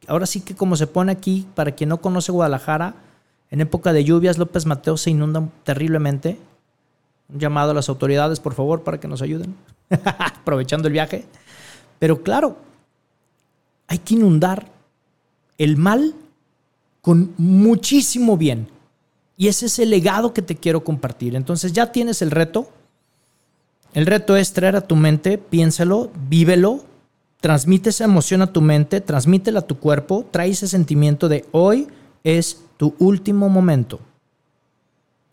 [0.08, 2.94] Ahora sí que como se pone aquí, para quien no conoce Guadalajara,
[3.50, 6.38] en época de lluvias López Mateo se inunda terriblemente.
[7.30, 9.56] Un llamado a las autoridades, por favor, para que nos ayuden,
[9.90, 11.26] aprovechando el viaje.
[11.98, 12.58] Pero claro,
[13.88, 14.75] hay que inundar
[15.58, 16.16] el mal
[17.02, 18.68] con muchísimo bien.
[19.38, 21.36] Y ese es el legado que te quiero compartir.
[21.36, 22.70] Entonces ya tienes el reto.
[23.94, 26.84] El reto es traer a tu mente, piénsalo, vívelo,
[27.40, 31.88] transmite esa emoción a tu mente, transmítela a tu cuerpo, trae ese sentimiento de hoy
[32.24, 34.00] es tu último momento.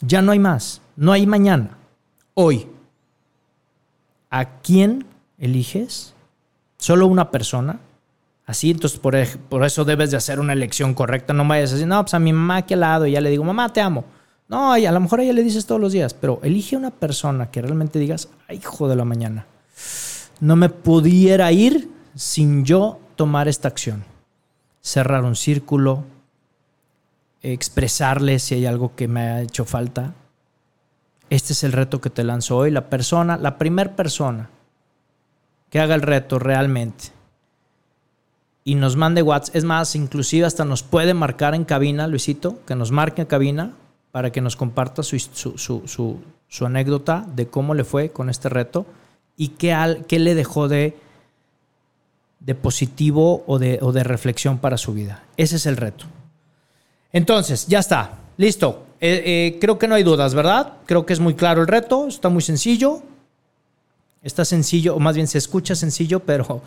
[0.00, 1.78] Ya no hay más, no hay mañana,
[2.34, 2.66] hoy.
[4.30, 5.06] ¿A quién
[5.38, 6.14] eliges?
[6.78, 7.80] ¿Solo una persona?
[8.46, 9.14] Así, entonces por,
[9.48, 11.32] por, eso debes de hacer una elección correcta.
[11.32, 13.44] No vayas a no, pues a mi mamá aquí al lado y ya le digo,
[13.44, 14.04] mamá, te amo.
[14.48, 16.90] No, y a lo mejor a ella le dices todos los días, pero elige una
[16.90, 19.46] persona que realmente digas, hijo de la mañana,
[20.40, 24.04] no me pudiera ir sin yo tomar esta acción.
[24.82, 26.04] Cerrar un círculo,
[27.40, 30.14] expresarle si hay algo que me ha hecho falta.
[31.30, 32.72] Este es el reto que te lanzo hoy.
[32.72, 34.50] La persona, la primera persona
[35.70, 37.21] que haga el reto realmente
[38.64, 39.56] y nos mande WhatsApp.
[39.56, 43.72] Es más, inclusive hasta nos puede marcar en cabina, Luisito, que nos marque en cabina
[44.10, 48.86] para que nos comparta su, su, anécdota de cómo le fue con este reto
[49.36, 50.96] y qué, al, qué le dejó de,
[52.40, 55.24] de positivo o de, o de reflexión para su vida.
[55.36, 56.04] Ese es el reto.
[57.12, 58.86] Entonces, ya está, listo.
[59.00, 60.74] Eh, eh, creo que no hay dudas, ¿verdad?
[60.86, 63.02] Creo que es muy claro el reto, está muy sencillo.
[64.22, 66.62] Está sencillo, o más bien se escucha sencillo, pero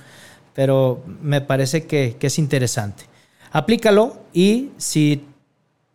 [0.55, 3.03] pero me parece que, es interesante.
[3.51, 5.25] Aplícalo y si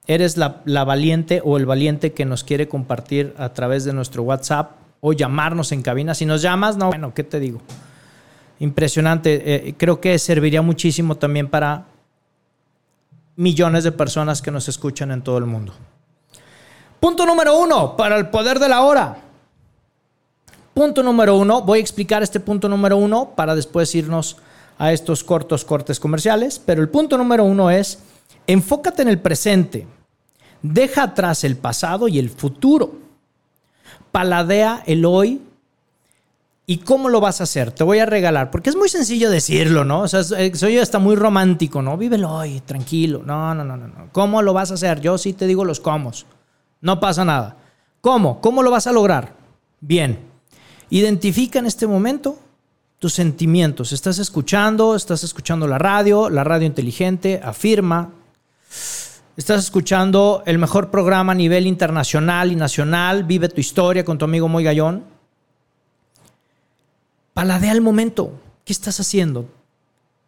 [0.06, 4.72] eres la, valiente o el valiente que nos quiere compartir a través de nuestro WhatsApp
[5.00, 7.62] o llamarnos en cabina, si nos llamas, no, bueno, ¿qué te digo?
[8.58, 9.68] Impresionante.
[9.68, 11.86] Eh, creo que serviría muchísimo también para
[13.36, 15.72] millones de personas que nos escuchan en todo el mundo.
[17.00, 19.16] Punto número uno, para el poder de la hora.
[20.74, 24.36] Punto número uno, voy a explicar este punto número uno para después irnos
[24.80, 27.98] a estos cortos cortes comerciales, pero el punto número uno es,
[28.46, 29.86] enfócate en el presente,
[30.62, 32.94] deja atrás el pasado y el futuro,
[34.10, 35.42] paladea el hoy
[36.70, 37.72] ¿Y cómo lo vas a hacer?
[37.72, 40.02] Te voy a regalar, porque es muy sencillo decirlo, ¿no?
[40.02, 41.96] O sea, soy hasta muy romántico, ¿no?
[41.96, 43.24] Vívelo hoy, tranquilo.
[43.26, 44.08] No, no, no, no, no.
[44.12, 45.00] ¿Cómo lo vas a hacer?
[45.00, 46.12] Yo sí te digo los cómo.
[46.80, 47.56] No pasa nada.
[48.00, 48.40] ¿Cómo?
[48.40, 49.34] ¿Cómo lo vas a lograr?
[49.80, 50.20] Bien.
[50.90, 52.38] Identifica en este momento
[53.00, 53.92] tus sentimientos.
[53.92, 58.10] Estás escuchando, estás escuchando la radio, la radio inteligente, afirma.
[59.38, 64.26] Estás escuchando el mejor programa a nivel internacional y nacional, Vive tu historia con tu
[64.26, 65.02] amigo Moy Gallón.
[67.32, 68.32] Paladea el momento.
[68.66, 69.48] ¿Qué estás haciendo?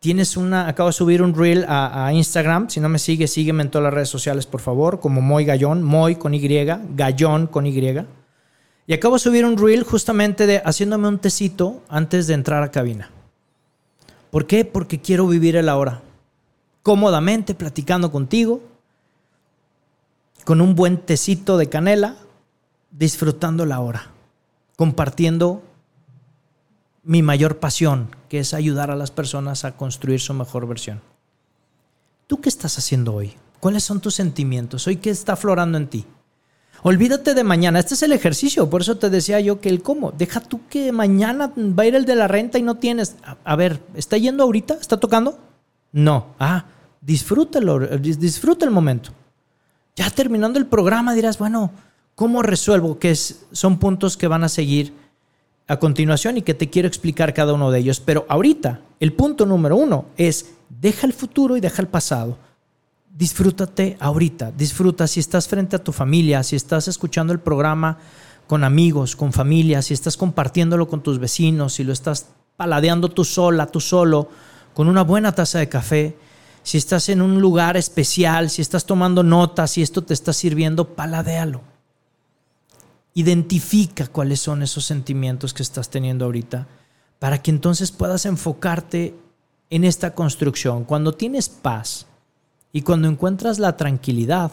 [0.00, 2.70] Tienes una, acabo de subir un reel a, Instagram.
[2.70, 5.82] Si no me sigues, sígueme en todas las redes sociales, por favor, como Moy Gallón,
[5.82, 6.40] Moy con Y,
[6.96, 8.06] Gallón con Y.
[8.86, 12.70] Y acabo de subir un reel justamente de haciéndome un tecito antes de entrar a
[12.70, 13.10] cabina.
[14.30, 14.64] ¿Por qué?
[14.64, 16.02] Porque quiero vivir el ahora.
[16.82, 18.60] Cómodamente, platicando contigo,
[20.44, 22.16] con un buen tecito de canela,
[22.90, 24.10] disfrutando la hora,
[24.76, 25.62] compartiendo
[27.04, 31.00] mi mayor pasión, que es ayudar a las personas a construir su mejor versión.
[32.26, 33.34] ¿Tú qué estás haciendo hoy?
[33.60, 34.86] ¿Cuáles son tus sentimientos?
[34.86, 36.06] ¿Hoy qué está aflorando en ti?
[36.84, 37.78] Olvídate de mañana.
[37.78, 38.68] Este es el ejercicio.
[38.68, 40.10] Por eso te decía yo que el cómo.
[40.10, 43.16] Deja tú que mañana va a ir el de la renta y no tienes.
[43.44, 44.74] A, ver, ¿está yendo ahorita?
[44.74, 45.38] ¿Está tocando?
[45.92, 46.34] No.
[46.40, 46.64] Ah,
[47.00, 47.78] disfrútalo.
[47.98, 49.10] Disfruta el momento.
[49.94, 51.70] Ya terminando el programa dirás, bueno,
[52.16, 52.98] ¿cómo resuelvo?
[52.98, 54.92] Que son puntos que van a seguir
[55.68, 58.00] a continuación y que te quiero explicar cada uno de ellos.
[58.00, 62.38] Pero ahorita, el punto número uno es deja el futuro y deja el pasado
[63.14, 67.98] disfrútate ahorita, disfruta si estás frente a tu familia, si estás escuchando el programa
[68.46, 73.24] con amigos, con familia, si estás compartiéndolo con tus vecinos, si lo estás paladeando tú
[73.24, 74.28] sola, tú solo,
[74.74, 76.16] con una buena taza de café,
[76.62, 80.94] si estás en un lugar especial, si estás tomando notas, si esto te está sirviendo,
[80.94, 81.60] paladéalo.
[83.14, 86.66] Identifica cuáles son esos sentimientos que estás teniendo ahorita
[87.18, 89.14] para que entonces puedas enfocarte
[89.70, 90.84] en esta construcción.
[90.84, 92.06] Cuando tienes paz,
[92.72, 94.52] y cuando encuentras la tranquilidad,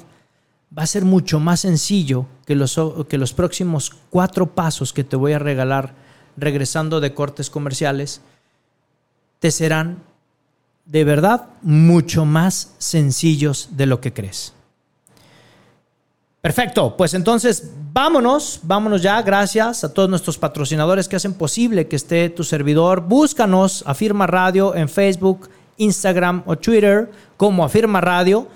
[0.77, 5.15] va a ser mucho más sencillo que los, que los próximos cuatro pasos que te
[5.15, 5.93] voy a regalar
[6.37, 8.21] regresando de cortes comerciales,
[9.39, 10.03] te serán
[10.85, 14.53] de verdad mucho más sencillos de lo que crees.
[16.41, 21.97] Perfecto, pues entonces vámonos, vámonos ya, gracias a todos nuestros patrocinadores que hacen posible que
[21.97, 23.01] esté tu servidor.
[23.01, 28.47] Búscanos, Afirma Radio en Facebook, Instagram o Twitter como Afirma Radio.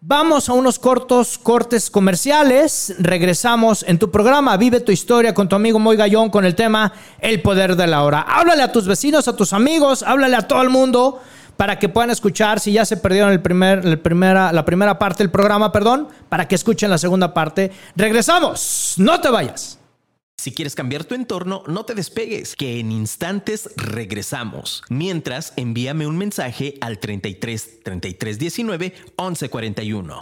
[0.00, 2.96] Vamos a unos cortos cortes comerciales.
[2.98, 6.92] Regresamos en tu programa Vive tu historia con tu amigo Moy Gallón con el tema
[7.20, 8.22] El poder de la hora.
[8.22, 11.22] Háblale a tus vecinos, a tus amigos, háblale a todo el mundo
[11.56, 15.30] para que puedan escuchar, si ya se perdieron el primer, primera, la primera parte del
[15.30, 17.70] programa, perdón, para que escuchen la segunda parte.
[17.94, 19.78] Regresamos, no te vayas.
[20.36, 24.82] Si quieres cambiar tu entorno, no te despegues, que en instantes regresamos.
[24.88, 30.18] Mientras, envíame un mensaje al 33 33 19 11 41.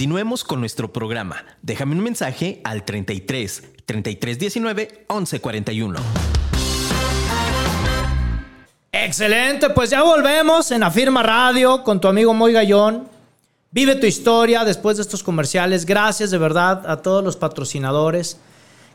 [0.00, 1.44] Continuemos con nuestro programa.
[1.60, 6.00] Déjame un mensaje al 33 33 19 11 41.
[8.92, 13.08] Excelente, pues ya volvemos en Afirma Radio con tu amigo Moy Gallón.
[13.72, 15.84] Vive tu historia después de estos comerciales.
[15.84, 18.40] Gracias de verdad a todos los patrocinadores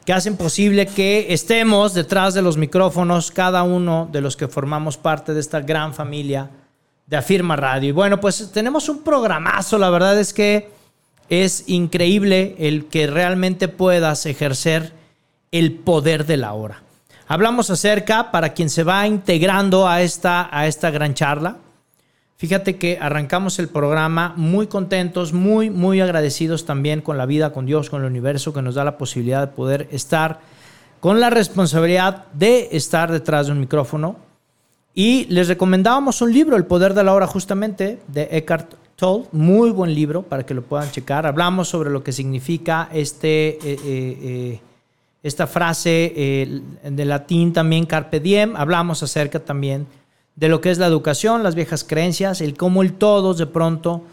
[0.05, 4.97] que hacen posible que estemos detrás de los micrófonos, cada uno de los que formamos
[4.97, 6.49] parte de esta gran familia
[7.05, 7.89] de Afirma Radio.
[7.89, 10.73] Y bueno, pues tenemos un programazo, la verdad es que
[11.29, 14.93] es increíble el que realmente puedas ejercer
[15.51, 16.83] el poder de la hora.
[17.27, 21.57] Hablamos acerca, para quien se va integrando a esta, a esta gran charla,
[22.37, 27.65] fíjate que arrancamos el programa muy contentos, muy, muy agradecidos también con la vida, con
[27.65, 30.39] Dios, con el universo, que nos da la posibilidad de poder estar
[30.99, 34.17] con la responsabilidad de estar detrás de un micrófono.
[34.93, 39.25] Y les recomendábamos un libro, El Poder de la Hora, justamente, de Eckhart Tolle.
[39.31, 41.25] Muy buen libro para que lo puedan checar.
[41.25, 44.59] Hablamos sobre lo que significa este, eh, eh, eh,
[45.21, 48.55] esta frase eh, de latín también, carpe diem.
[48.55, 49.87] Hablamos acerca también
[50.35, 54.03] de lo que es la educación, las viejas creencias, el cómo el todos de pronto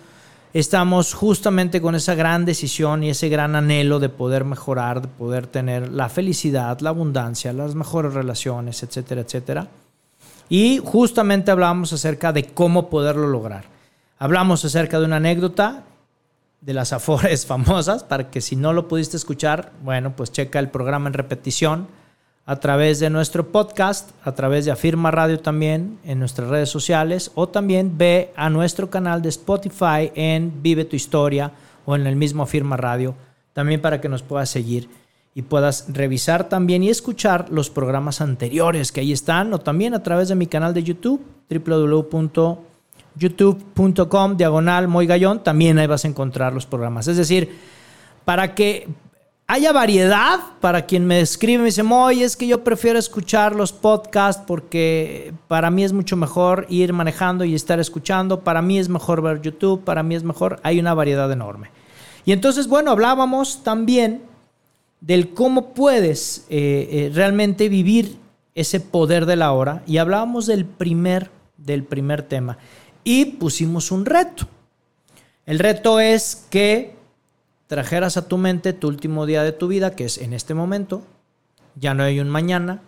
[0.54, 5.46] estamos justamente con esa gran decisión y ese gran anhelo de poder mejorar, de poder
[5.46, 9.68] tener la felicidad, la abundancia, las mejores relaciones, etcétera, etcétera.
[10.48, 13.64] Y justamente hablamos acerca de cómo poderlo lograr.
[14.22, 15.82] Hablamos acerca de una anécdota
[16.60, 20.70] de las afores famosas, para que si no lo pudiste escuchar, bueno, pues checa el
[20.70, 21.88] programa en repetición
[22.46, 27.32] a través de nuestro podcast, a través de Afirma Radio también, en nuestras redes sociales,
[27.34, 31.50] o también ve a nuestro canal de Spotify en Vive tu Historia
[31.84, 33.16] o en el mismo Afirma Radio,
[33.52, 34.88] también para que nos puedas seguir
[35.34, 40.04] y puedas revisar también y escuchar los programas anteriores que ahí están, o también a
[40.04, 41.20] través de mi canal de YouTube,
[43.14, 47.08] www.youtube.com, diagonal Moigallón, también ahí vas a encontrar los programas.
[47.08, 47.50] Es decir,
[48.24, 48.88] para que
[49.46, 53.72] haya variedad para quien me escribe me dice, Moy, es que yo prefiero escuchar los
[53.72, 58.88] podcasts porque para mí es mucho mejor ir manejando y estar escuchando, para mí es
[58.88, 61.70] mejor ver YouTube, para mí es mejor, hay una variedad enorme.
[62.24, 64.22] Y entonces, bueno, hablábamos también
[65.00, 68.16] del cómo puedes eh, eh, realmente vivir
[68.54, 72.58] ese poder de la hora y hablábamos del primer, del primer tema
[73.04, 74.46] y pusimos un reto.
[75.46, 76.94] El reto es que
[77.66, 81.02] trajeras a tu mente tu último día de tu vida, que es en este momento,
[81.74, 82.82] ya no hay un mañana,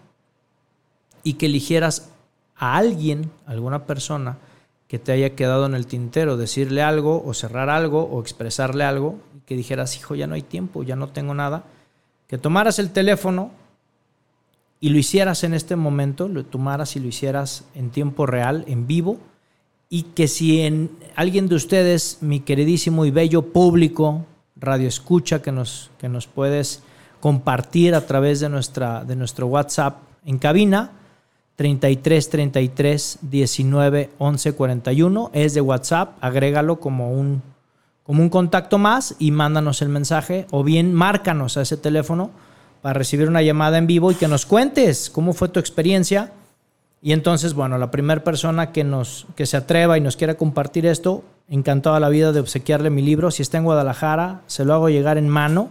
[1.22, 2.10] y que eligieras
[2.54, 4.38] a alguien, alguna persona
[4.86, 9.18] que te haya quedado en el tintero, decirle algo o cerrar algo o expresarle algo,
[9.46, 11.64] que dijeras, hijo, ya no hay tiempo, ya no tengo nada,
[12.28, 13.50] que tomaras el teléfono
[14.80, 18.86] y lo hicieras en este momento, lo tomaras y lo hicieras en tiempo real, en
[18.86, 19.18] vivo,
[19.88, 24.26] y que si en alguien de ustedes, mi queridísimo y bello público,
[24.56, 26.82] radio escucha que nos, que nos puedes
[27.20, 30.90] compartir a través de, nuestra, de nuestro WhatsApp en cabina.
[31.56, 37.42] 33 33 19 11 41 es de WhatsApp, agrégalo como un,
[38.02, 42.30] como un contacto más y mándanos el mensaje o bien márcanos a ese teléfono
[42.82, 46.32] para recibir una llamada en vivo y que nos cuentes cómo fue tu experiencia.
[47.06, 50.86] Y entonces, bueno, la primera persona que, nos, que se atreva y nos quiera compartir
[50.86, 53.30] esto, encantado a la vida de obsequiarle mi libro.
[53.30, 55.68] Si está en Guadalajara, se lo hago llegar en mano.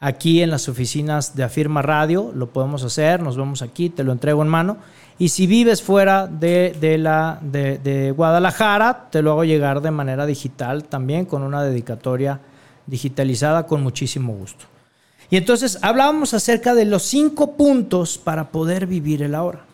[0.00, 4.12] Aquí en las oficinas de Afirma Radio lo podemos hacer, nos vemos aquí, te lo
[4.12, 4.78] entrego en mano.
[5.18, 9.90] Y si vives fuera de, de la, de, de Guadalajara, te lo hago llegar de
[9.90, 12.40] manera digital también con una dedicatoria
[12.86, 14.64] digitalizada con muchísimo gusto.
[15.28, 19.66] Y entonces hablábamos acerca de los cinco puntos para poder vivir el ahora.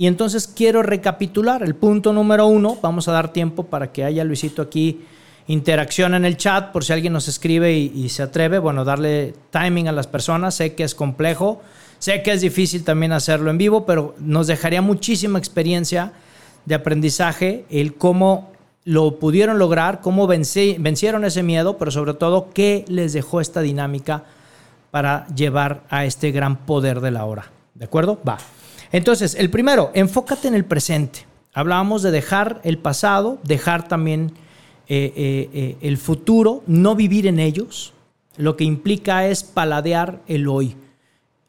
[0.00, 2.78] Y entonces quiero recapitular el punto número uno.
[2.80, 5.00] Vamos a dar tiempo para que haya Luisito aquí
[5.48, 8.60] interacción en el chat por si alguien nos escribe y, se atreve.
[8.60, 10.54] Bueno, darle timing a las personas.
[10.54, 11.60] Sé que es complejo,
[11.98, 16.12] sé que es difícil también hacerlo en vivo, pero nos dejaría muchísima experiencia
[16.64, 18.52] de aprendizaje el cómo
[18.84, 24.22] lo pudieron lograr, cómo vencieron ese miedo, pero sobre todo qué les dejó esta dinámica
[24.92, 27.50] para llevar a este gran poder de la hora.
[27.74, 28.20] ¿De acuerdo?
[28.26, 28.38] Va.
[28.92, 31.26] Entonces, el primero, enfócate en el presente.
[31.52, 34.32] Hablábamos de dejar el pasado, dejar también
[34.86, 37.92] eh, eh, eh, el futuro, no vivir en ellos.
[38.36, 40.76] Lo que implica es paladear el hoy.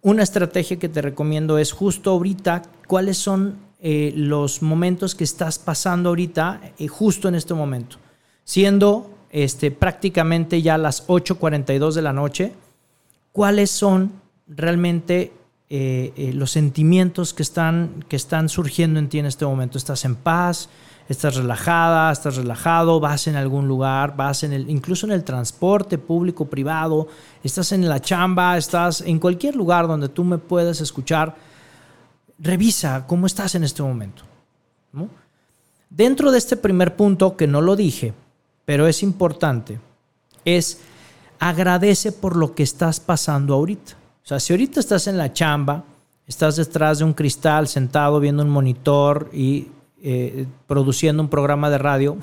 [0.02, 6.10] Una estrategia que te recomiendo es justo ahorita, cuáles son los momentos que estás pasando
[6.10, 6.60] ahorita,
[6.90, 7.98] justo en este momento.
[8.44, 12.54] Siendo este, prácticamente ya las 8.42 de la noche,
[13.32, 14.12] cuáles son
[14.48, 15.32] realmente
[15.72, 19.78] eh, eh, los sentimientos que están, que están surgiendo en ti en este momento.
[19.78, 20.68] Estás en paz,
[21.08, 26.00] estás relajada, estás relajado, vas en algún lugar, vas en el, incluso en el transporte
[26.00, 27.08] público, privado,
[27.44, 31.36] estás en la chamba, estás en cualquier lugar donde tú me puedas escuchar.
[32.40, 34.24] Revisa cómo estás en este momento.
[35.92, 38.16] Dentro de este primer punto, que no lo dije,
[38.66, 39.80] pero es importante,
[40.46, 40.80] es
[41.38, 43.99] agradece por lo que estás pasando ahorita.
[44.30, 45.84] Sea, si ahorita estás en la chamba,
[46.28, 49.70] estás detrás de un cristal, sentado viendo un monitor y
[50.04, 52.16] eh, produciendo un programa de radio,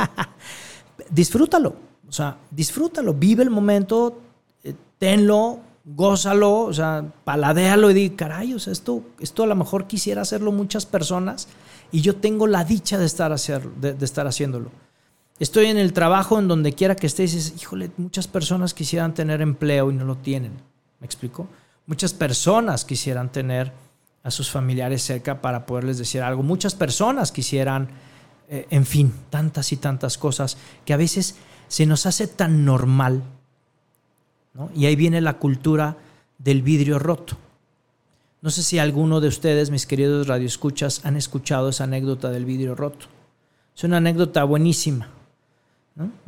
[1.10, 1.76] disfrútalo.
[2.08, 4.18] O sea, disfrútalo, vive el momento,
[4.64, 9.56] eh, tenlo, gózalo, o sea, paladéalo y di, caray, o sea, esto, esto a lo
[9.56, 11.48] mejor quisiera hacerlo muchas personas
[11.92, 14.70] y yo tengo la dicha de estar, hacer, de, de estar haciéndolo.
[15.38, 19.12] Estoy en el trabajo, en donde quiera que estés, y dices, híjole, muchas personas quisieran
[19.12, 20.52] tener empleo y no lo tienen.
[21.00, 21.48] ¿Me explico?
[21.86, 23.72] Muchas personas quisieran tener
[24.22, 26.42] a sus familiares cerca para poderles decir algo.
[26.42, 27.88] Muchas personas quisieran,
[28.48, 31.36] eh, en fin, tantas y tantas cosas que a veces
[31.68, 33.22] se nos hace tan normal.
[34.54, 34.70] ¿no?
[34.74, 35.96] Y ahí viene la cultura
[36.38, 37.36] del vidrio roto.
[38.42, 42.74] No sé si alguno de ustedes, mis queridos radioescuchas, han escuchado esa anécdota del vidrio
[42.74, 43.06] roto.
[43.76, 45.08] Es una anécdota buenísima.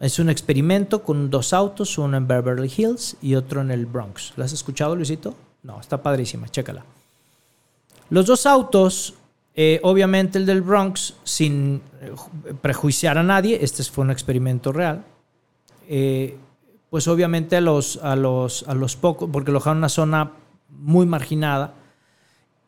[0.01, 4.33] Es un experimento con dos autos, uno en Beverly Hills y otro en el Bronx.
[4.37, 5.35] ¿La has escuchado, Luisito?
[5.63, 6.85] No, está padrísima, chécala.
[8.11, 9.15] Los dos autos,
[9.55, 12.13] eh, obviamente el del Bronx, sin eh,
[12.63, 15.05] prejuiciar a nadie, este fue un experimento real,
[15.87, 16.39] eh,
[16.89, 20.33] pues obviamente a los, a los, a los pocos, porque lo dejaron en una zona
[20.71, 21.75] muy marginada,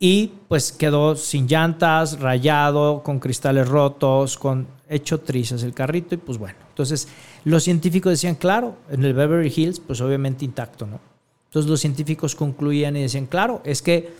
[0.03, 6.17] y pues quedó sin llantas, rayado, con cristales rotos, con hecho trizas el carrito y
[6.17, 6.57] pues bueno.
[6.69, 7.07] Entonces
[7.45, 10.99] los científicos decían, claro, en el Beverly Hills pues obviamente intacto, ¿no?
[11.45, 14.11] Entonces los científicos concluían y decían, claro, es que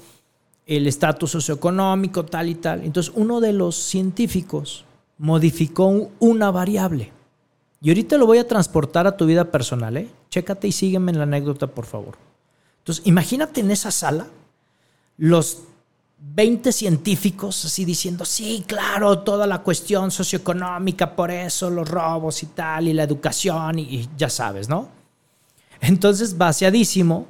[0.68, 2.84] el estatus socioeconómico tal y tal.
[2.84, 4.86] Entonces uno de los científicos
[5.18, 7.12] modificó una variable.
[7.82, 10.08] Y ahorita lo voy a transportar a tu vida personal, ¿eh?
[10.30, 12.20] Chécate y sígueme en la anécdota, por favor.
[12.78, 14.28] Entonces imagínate en esa sala
[15.18, 15.64] los
[16.24, 22.48] 20 científicos así diciendo, sí, claro, toda la cuestión socioeconómica, por eso los robos y
[22.48, 24.88] tal, y la educación, y, ya sabes, ¿no?
[25.82, 27.26] Entonces, vaciadísimo,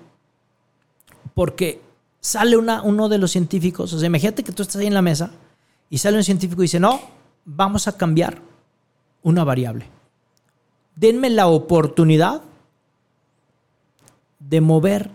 [1.34, 1.82] porque
[2.20, 5.02] sale una, uno de los científicos, o sea, imagínate que tú estás ahí en la
[5.02, 5.32] mesa
[5.90, 7.00] y sale un científico y dice, no,
[7.46, 8.42] vamos a cambiar
[9.24, 9.88] una variable.
[10.98, 12.42] Denme la oportunidad
[14.38, 15.10] de mover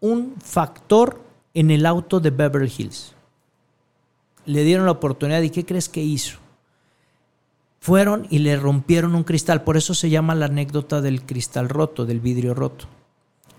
[0.00, 1.21] un factor
[1.54, 3.14] en el auto de Beverly Hills.
[4.44, 6.38] Le dieron la oportunidad y ¿qué crees que hizo?
[7.80, 12.06] Fueron y le rompieron un cristal, por eso se llama la anécdota del cristal roto,
[12.06, 12.86] del vidrio roto.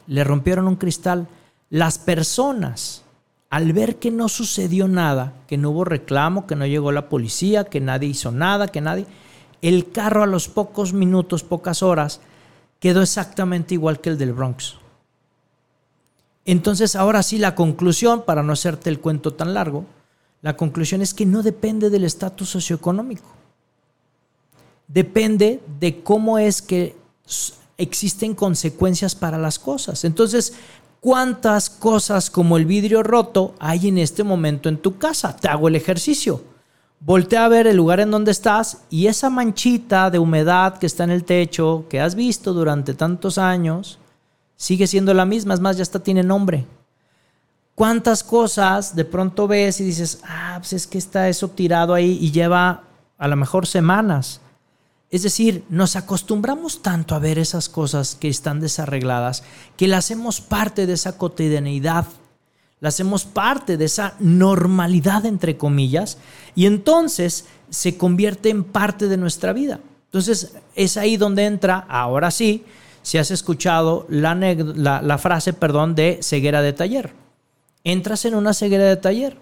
[0.08, 1.28] Le rompieron un cristal.
[1.70, 3.04] Las personas,
[3.50, 7.66] al ver que no sucedió nada, que no hubo reclamo, que no llegó la policía,
[7.66, 9.06] que nadie hizo nada, que nadie,
[9.62, 12.22] el carro a los pocos minutos, pocas horas,
[12.80, 14.78] quedó exactamente igual que el del Bronx.
[16.46, 19.86] Entonces, ahora sí, la conclusión, para no hacerte el cuento tan largo,
[20.42, 23.30] la conclusión es que no depende del estatus socioeconómico.
[24.88, 26.98] Depende de cómo es que
[27.78, 30.04] existen consecuencias para las cosas.
[30.04, 30.54] Entonces,
[31.00, 35.36] ¿cuántas cosas como el vidrio roto hay en este momento en tu casa?
[35.36, 36.44] Te hago el ejercicio.
[37.00, 41.06] Voltea a ver el lugar en donde estás y esa manchita de humedad que está
[41.06, 44.00] en el techo, que has visto durante tantos años,
[44.56, 46.66] sigue siendo la misma, es más, ya hasta tiene nombre.
[47.76, 52.20] ¿Cuántas cosas de pronto ves y dices, ah, pues es que está eso tirado ahí
[52.22, 52.84] y lleva
[53.18, 54.42] a lo mejor semanas?
[55.10, 59.44] Es decir, nos acostumbramos tanto a ver esas cosas que están desarregladas
[59.78, 62.06] que las hacemos parte de esa cotidianidad,
[62.80, 66.18] las hacemos parte de esa normalidad, entre comillas,
[66.56, 69.80] y entonces se convierte en parte de nuestra vida.
[70.06, 72.66] Entonces es ahí donde entra, ahora sí,
[73.04, 77.14] si has escuchado la, la, frase perdón, de ceguera de taller.
[77.84, 79.38] Entras en una ceguera de taller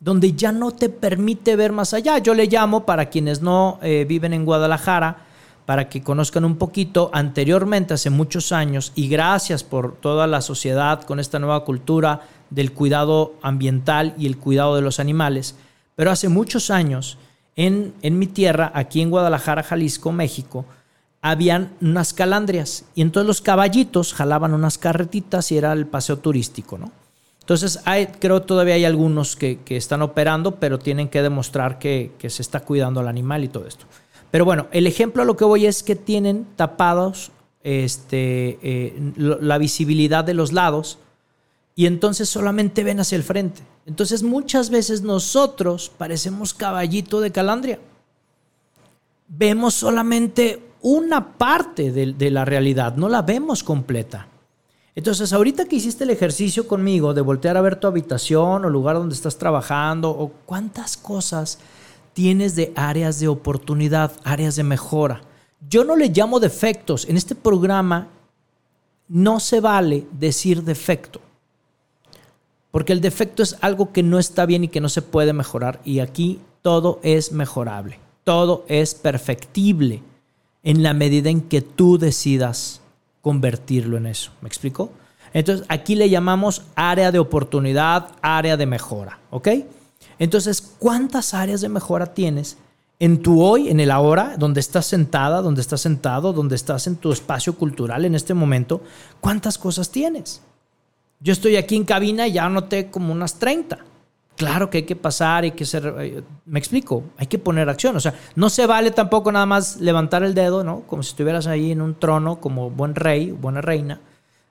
[0.00, 2.18] donde ya no te permite ver más allá.
[2.18, 5.18] Yo le llamo, para quienes no eh, viven en Guadalajara,
[5.64, 11.02] para que conozcan un poquito, anteriormente, hace muchos años, y gracias por toda la sociedad
[11.04, 15.56] con esta nueva cultura del cuidado ambiental y el cuidado de los animales,
[15.96, 17.16] pero hace muchos años,
[17.56, 20.66] en, en mi tierra, aquí en Guadalajara, Jalisco, México,
[21.26, 26.76] habían unas calandrias y entonces los caballitos jalaban unas carretitas y era el paseo turístico,
[26.76, 26.92] ¿no?
[27.40, 32.42] Entonces, hay, creo todavía hay algunos que, están operando, pero tienen que demostrar que, se
[32.42, 33.86] está cuidando al animal y todo esto.
[34.30, 39.56] Pero bueno, el ejemplo a lo que voy es que tienen tapados este, eh, la
[39.56, 40.98] visibilidad de los lados
[41.74, 43.62] y entonces solamente ven hacia el frente.
[43.86, 47.78] Entonces muchas veces nosotros parecemos caballito de calandria.
[49.28, 54.28] Vemos solamente una parte de, la realidad, no la vemos completa.
[54.94, 58.96] Entonces, ahorita que hiciste el ejercicio conmigo de voltear a ver tu habitación o lugar
[58.96, 61.58] donde estás trabajando o cuántas cosas
[62.12, 65.22] tienes de áreas de oportunidad, áreas de mejora.
[65.70, 67.08] Yo no le llamo defectos.
[67.08, 68.08] En este programa
[69.08, 71.22] no se vale decir defecto.
[72.70, 75.80] Porque el defecto es algo que no está bien y que no se puede mejorar.
[75.82, 77.98] Y aquí todo es mejorable.
[78.22, 80.02] Todo es perfectible
[80.64, 82.80] en la medida en que tú decidas
[83.20, 84.32] convertirlo en eso.
[84.40, 84.90] ¿Me explico?
[85.32, 89.48] Entonces, aquí le llamamos área de oportunidad, área de mejora, ¿ok?
[90.18, 92.56] Entonces, ¿cuántas áreas de mejora tienes
[93.00, 96.96] en tu hoy, en el ahora, donde estás sentada, donde estás sentado, donde estás en
[96.96, 98.82] tu espacio cultural en este momento?
[99.20, 100.40] ¿Cuántas cosas tienes?
[101.20, 103.78] Yo estoy aquí en cabina y ya anoté como unas 30.
[104.36, 107.96] Claro que hay que pasar, hay que ser, eh, me explico, hay que poner acción.
[107.96, 110.80] O sea, no se vale tampoco nada más levantar el dedo, ¿no?
[110.80, 114.00] Como si estuvieras ahí en un trono como buen rey, buena reina.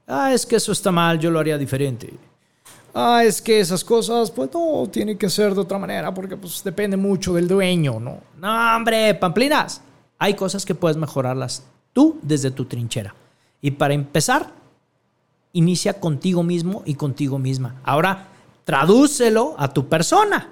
[0.08, 2.14] Ah, es que eso está mal, yo lo haría diferente.
[2.94, 6.64] Ah, es que esas cosas, pues no, tienen que ser de otra manera porque pues
[6.64, 8.20] depende mucho del dueño, ¿no?
[8.40, 9.82] No, hombre, pamplinas.
[10.20, 13.16] Hay cosas que puedes mejorarlas tú desde tu trinchera.
[13.62, 14.52] Y para empezar,
[15.54, 17.82] inicia contigo mismo y contigo misma.
[17.84, 18.28] Ahora,
[18.64, 20.50] tradúcelo a tu persona.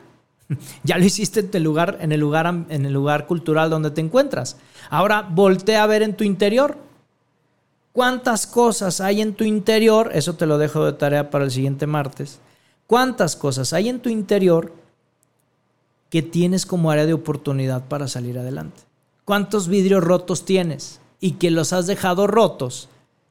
[0.84, 4.01] Ya lo hiciste en el lugar, en el lugar, en el lugar cultural donde te
[4.01, 4.57] encuentras.
[4.89, 6.78] Ahora voltea a ver en tu interior.
[7.93, 10.12] ¿Cuántas cosas hay en tu interior?
[10.14, 12.39] Eso te lo dejo de tarea para el siguiente martes.
[12.88, 14.74] ¿Cuántas cosas hay en tu interior
[16.09, 18.82] que tienes como área de oportunidad para salir adelante?
[19.24, 22.89] ¿Cuántos vidrios rotos tienes y que los has dejado rotos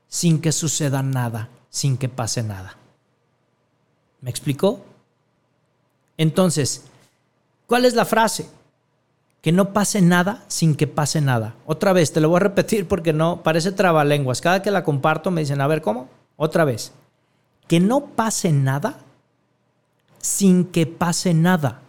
[0.09, 2.80] sin que suceda nada, sin que pase nada?
[4.21, 4.81] ¿Me explicó?
[6.17, 6.85] Entonces,
[7.67, 8.49] ¿cuál es la frase?
[9.41, 11.55] Que no pase nada sin que pase nada.
[11.67, 14.41] Otra vez, te lo voy a repetir porque no, parece trabalenguas.
[14.41, 16.09] Cada que la comparto me dicen, a ver, ¿cómo?
[16.37, 16.93] Otra vez.
[17.67, 18.99] Que no pase nada
[20.19, 21.81] sin que pase nada.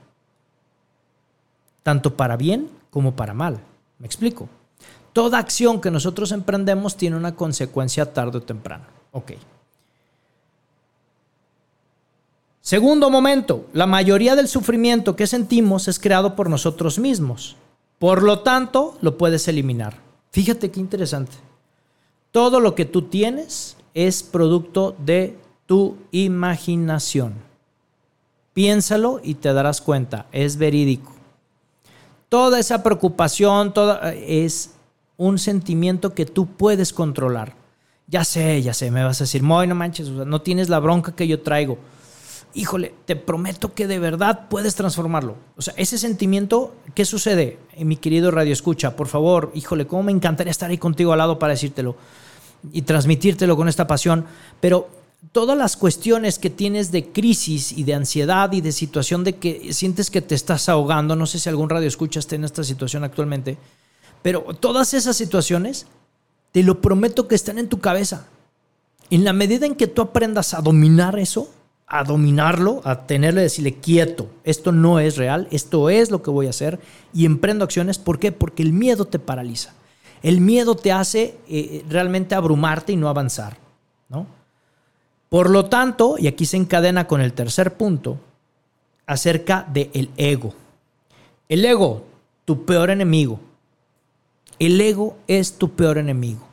[1.84, 3.59] Tanto para bien como para mal.
[3.99, 4.47] ¿Me explico?
[5.13, 8.86] Toda acción que nosotros emprendemos tiene una consecuencia tarde o temprano.
[9.11, 9.34] Ok.
[12.62, 17.55] Segundo momento, la mayoría del sufrimiento que sentimos es creado por nosotros mismos.
[17.97, 19.97] Por lo tanto, lo puedes eliminar.
[20.32, 21.34] Fíjate qué interesante.
[22.32, 27.34] Todo lo que tú tienes es producto de tu imaginación.
[28.53, 31.14] Piénsalo y te darás cuenta, es verídico.
[32.30, 34.72] Toda esa preocupación toda, es
[35.18, 37.55] un sentimiento que tú puedes controlar.
[38.07, 41.14] Ya sé, ya sé, me vas a decir, Moy, no manches, no tienes la bronca
[41.14, 41.80] que yo traigo
[42.54, 45.36] híjole, te prometo que de verdad puedes transformarlo.
[45.58, 47.60] O sea, ese sentimiento, ¿qué sucede?
[47.74, 51.20] Eh, mi querido Radio Escucha, por favor, híjole, cómo me encantaría estar ahí contigo al
[51.20, 51.95] lado para decírtelo
[52.72, 54.26] y transmitírtelo con esta pasión,
[54.60, 54.89] pero
[55.32, 59.74] todas las cuestiones que tienes de crisis y de ansiedad y de situación de que
[59.74, 63.04] sientes que te estás ahogando, no sé si algún radio escucha esté en esta situación
[63.04, 63.58] actualmente,
[64.22, 65.88] pero todas esas situaciones,
[66.52, 68.28] te lo prometo que están en tu cabeza.
[69.10, 71.49] En la medida en que tú aprendas a dominar eso,
[71.93, 76.47] a dominarlo, a tenerle, decirle quieto, esto no es real, esto es lo que voy
[76.47, 76.79] a hacer
[77.13, 77.99] y emprendo acciones.
[77.99, 78.31] ¿Por qué?
[78.31, 79.73] Porque el miedo te paraliza.
[80.23, 83.57] El miedo te hace eh, realmente abrumarte y no avanzar.
[84.07, 84.25] ¿no?
[85.27, 88.17] Por lo tanto, y aquí se encadena con el tercer punto,
[89.05, 90.53] acerca del ego.
[91.49, 92.05] El ego,
[92.45, 93.37] tu peor enemigo.
[94.59, 96.47] El ego es tu peor enemigo.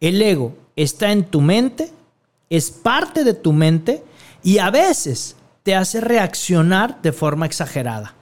[0.00, 1.90] El ego está en tu mente,
[2.50, 4.02] es parte de tu mente
[4.46, 5.34] y a veces
[5.64, 8.14] te hace reaccionar de forma exagerada.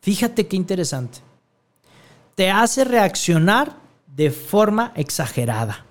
[0.00, 1.18] Fíjate qué interesante.
[2.34, 3.76] Te hace reaccionar
[4.06, 5.84] de forma exagerada.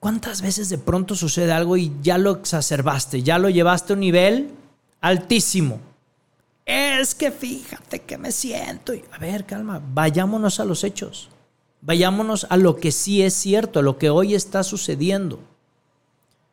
[0.00, 4.00] ¿Cuántas veces de pronto sucede algo y ya lo exacerbaste, ya lo llevaste a un
[4.00, 4.50] nivel
[5.00, 5.78] altísimo?
[6.66, 8.94] Es que fíjate que me siento.
[9.12, 11.30] A ver, calma, vayámonos a los hechos.
[11.82, 15.38] Vayámonos a lo que sí es cierto, a lo que hoy está sucediendo.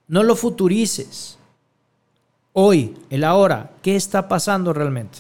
[0.10, 1.38] No lo futurices.
[2.52, 5.20] Hoy, el ahora, ¿qué está pasando realmente?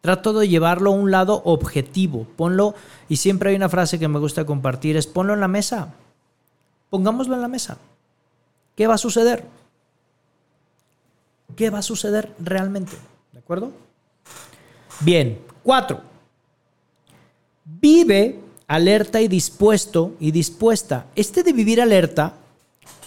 [0.00, 2.26] Trato de llevarlo a un lado objetivo.
[2.36, 2.76] Ponlo,
[3.08, 5.94] y siempre hay una frase que me gusta compartir, es ponlo en la mesa.
[6.90, 7.76] Pongámoslo en la mesa.
[8.76, 9.44] ¿Qué va a suceder?
[11.56, 12.96] ¿Qué va a suceder realmente?
[13.32, 13.72] ¿De acuerdo?
[15.00, 16.02] Bien, cuatro.
[17.64, 18.38] Vive
[18.68, 21.06] alerta y dispuesto y dispuesta.
[21.16, 22.34] Este de vivir alerta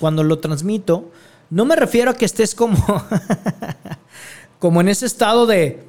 [0.02, 1.12] cuando lo transmito,
[1.52, 2.76] no me refiero a que estés como,
[4.60, 5.84] como en ese estado de,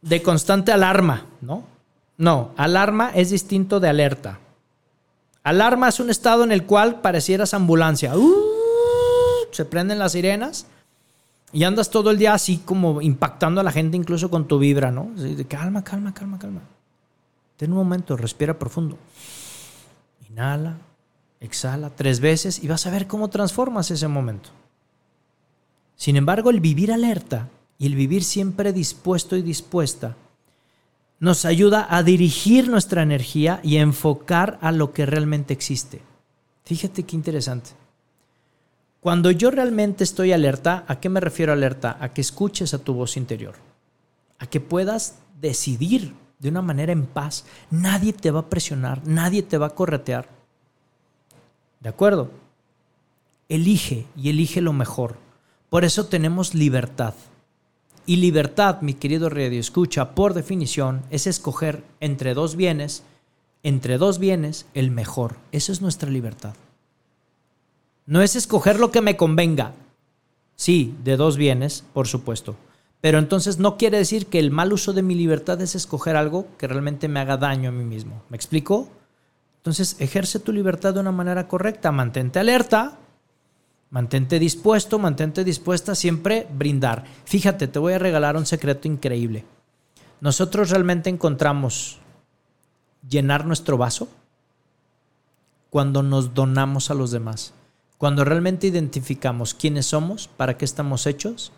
[0.00, 1.64] de constante alarma, ¿no?
[2.16, 4.38] No, alarma es distinto de alerta.
[5.44, 8.16] Alarma es un estado en el cual parecieras ambulancia.
[8.16, 8.32] Uh,
[9.50, 10.66] se prenden las sirenas
[11.52, 14.90] y andas todo el día así como impactando a la gente incluso con tu vibra,
[14.90, 15.10] ¿no?
[15.48, 16.60] calma, calma, calma, calma.
[17.58, 18.96] Ten un momento, respira profundo.
[20.30, 20.76] Inhala,
[21.42, 24.50] exhala tres veces y vas a ver cómo transformas ese momento.
[25.96, 30.16] Sin embargo, el vivir alerta y el vivir siempre dispuesto y dispuesta
[31.18, 36.00] nos ayuda a dirigir nuestra energía y a enfocar a lo que realmente existe.
[36.64, 37.70] Fíjate qué interesante.
[39.00, 41.96] Cuando yo realmente estoy alerta, ¿a qué me refiero alerta?
[42.00, 43.54] A que escuches a tu voz interior,
[44.38, 47.44] a que puedas decidir de una manera en paz.
[47.70, 50.41] Nadie te va a presionar, nadie te va a corretear
[51.82, 52.30] ¿De acuerdo?
[53.48, 55.16] Elige y elige lo mejor.
[55.68, 57.14] Por eso tenemos libertad.
[58.06, 63.02] Y libertad, mi querido Radio Escucha, por definición, es escoger entre dos bienes,
[63.62, 65.36] entre dos bienes, el mejor.
[65.50, 66.54] Eso es nuestra libertad.
[68.06, 69.72] No es escoger lo que me convenga.
[70.54, 72.56] Sí, de dos bienes, por supuesto.
[73.00, 76.46] Pero entonces no quiere decir que el mal uso de mi libertad es escoger algo
[76.58, 78.22] que realmente me haga daño a mí mismo.
[78.28, 78.88] ¿Me explico?
[79.62, 82.98] Entonces, ejerce tu libertad de una manera correcta, mantente alerta,
[83.90, 87.04] mantente dispuesto, mantente dispuesta siempre brindar.
[87.24, 89.44] Fíjate, te voy a regalar un secreto increíble.
[90.20, 92.00] Nosotros realmente encontramos
[93.08, 94.08] llenar nuestro vaso
[95.70, 97.54] cuando nos donamos a los demás,
[97.98, 101.52] cuando realmente identificamos quiénes somos, para qué estamos hechos,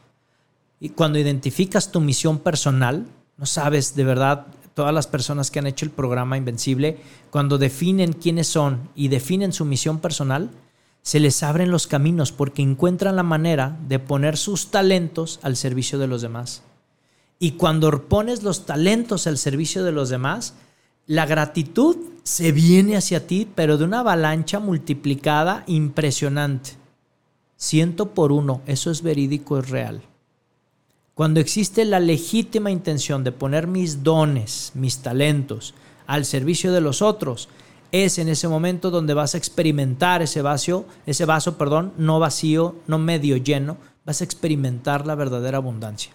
[0.79, 3.07] y cuando identificas tu misión personal,
[3.39, 6.99] no sabes de verdad todas las personas que han hecho el programa Invencible,
[7.31, 10.51] cuando definen quiénes son y definen su misión personal,
[11.03, 15.99] se les abren los caminos porque encuentran la manera de poner sus talentos al servicio
[15.99, 16.63] de los demás.
[17.39, 20.55] Y cuando pones los talentos al servicio de los demás,
[21.07, 26.71] la gratitud se viene hacia ti, pero de una avalancha multiplicada impresionante.
[27.57, 30.03] Ciento por uno, eso es verídico, es real.
[31.15, 35.75] Cuando existe la legítima intención de poner mis dones, mis talentos
[36.09, 37.49] al servicio de los otros,
[37.93, 42.75] es en ese momento donde vas a experimentar ese vaso, ese vaso, perdón, no vacío,
[42.89, 46.13] no medio lleno, vas a experimentar la verdadera abundancia.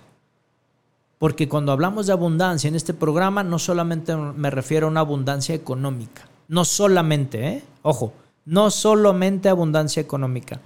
[1.18, 5.56] Porque cuando hablamos de abundancia en este programa, no solamente me refiero a una abundancia
[5.56, 7.64] económica, no solamente, ¿eh?
[7.84, 8.12] ojo,
[8.43, 10.60] no solamente abundancia económica.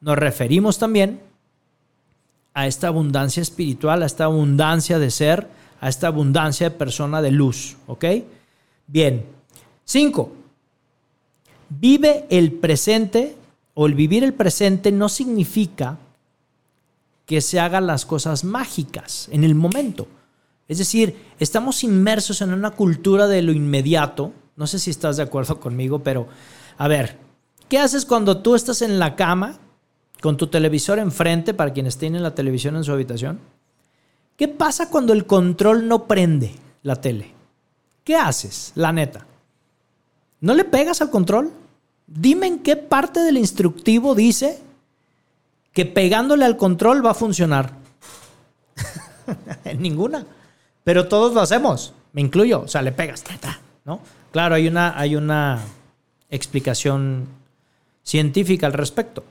[0.00, 1.20] Nos referimos también
[2.56, 5.46] a esta abundancia espiritual, a esta abundancia de ser,
[5.78, 7.76] a esta abundancia de persona de luz.
[7.86, 8.06] ¿Ok?
[8.86, 9.26] Bien.
[9.84, 10.32] Cinco.
[11.68, 13.36] Vive el presente
[13.74, 15.98] o el vivir el presente no significa
[17.26, 20.08] que se hagan las cosas mágicas en el momento.
[20.66, 24.32] Es decir, estamos inmersos en una cultura de lo inmediato.
[24.56, 26.26] No sé si estás de acuerdo conmigo, pero
[26.78, 27.18] a ver,
[27.68, 29.58] ¿qué haces cuando tú estás en la cama
[30.26, 33.38] con tu televisor enfrente, para quienes tienen la televisión en su habitación.
[34.36, 36.52] ¿Qué pasa cuando el control no prende
[36.82, 37.30] la tele?
[38.02, 39.24] ¿Qué haces, la neta?
[40.40, 41.52] ¿No le pegas al control?
[42.08, 44.58] Dime en qué parte del instructivo dice
[45.72, 47.74] que pegándole al control va a funcionar.
[49.64, 50.26] en ninguna.
[50.82, 52.62] Pero todos lo hacemos, me incluyo.
[52.62, 53.22] O sea, le pegas,
[53.84, 54.00] ¿no?
[54.32, 55.60] Claro, hay una, hay una
[56.30, 57.28] explicación
[58.02, 59.22] científica al respecto.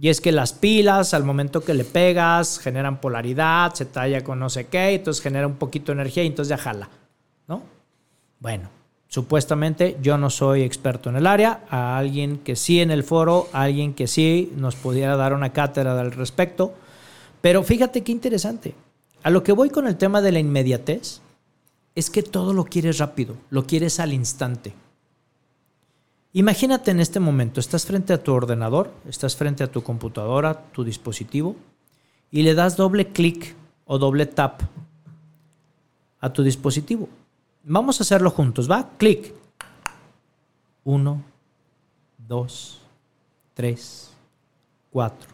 [0.00, 4.38] Y es que las pilas, al momento que le pegas, generan polaridad, se talla con
[4.38, 6.88] no sé qué, entonces genera un poquito de energía y entonces ya jala,
[7.46, 7.62] ¿no?
[8.38, 8.70] Bueno,
[9.08, 13.48] supuestamente yo no soy experto en el área, a alguien que sí en el foro,
[13.52, 16.72] alguien que sí nos pudiera dar una cátedra al respecto,
[17.42, 18.74] pero fíjate qué interesante.
[19.22, 21.20] A lo que voy con el tema de la inmediatez
[21.94, 24.72] es que todo lo quieres rápido, lo quieres al instante.
[26.32, 30.84] Imagínate en este momento, estás frente a tu ordenador, estás frente a tu computadora, tu
[30.84, 31.56] dispositivo,
[32.30, 34.62] y le das doble clic o doble tap
[36.20, 37.08] a tu dispositivo.
[37.64, 38.90] Vamos a hacerlo juntos, ¿va?
[38.96, 39.34] Clic.
[40.84, 41.22] Uno,
[42.16, 42.80] dos,
[43.54, 44.12] tres,
[44.90, 45.28] cuatro,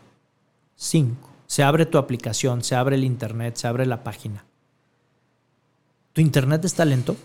[0.74, 1.28] cinco.
[1.46, 4.44] Se abre tu aplicación, se abre el internet, se abre la página.
[6.14, 7.16] ¿Tu internet está lento?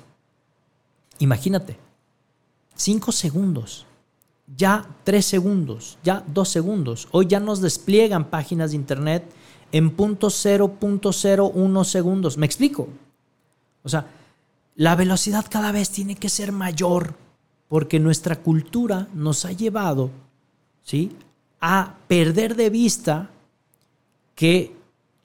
[1.19, 1.77] Imagínate,
[2.75, 3.85] Cinco segundos,
[4.57, 7.07] ya tres segundos, ya dos segundos.
[7.11, 9.23] Hoy ya nos despliegan páginas de internet
[9.71, 10.29] en punto
[11.53, 12.37] uno segundos.
[12.37, 12.87] ¿Me explico?
[13.83, 14.07] O sea,
[14.75, 17.15] la velocidad cada vez tiene que ser mayor
[17.67, 20.09] porque nuestra cultura nos ha llevado
[20.83, 21.15] ¿sí?
[21.59, 23.29] a perder de vista
[24.35, 24.75] que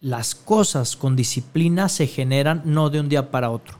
[0.01, 3.79] las cosas con disciplina se generan no de un día para otro.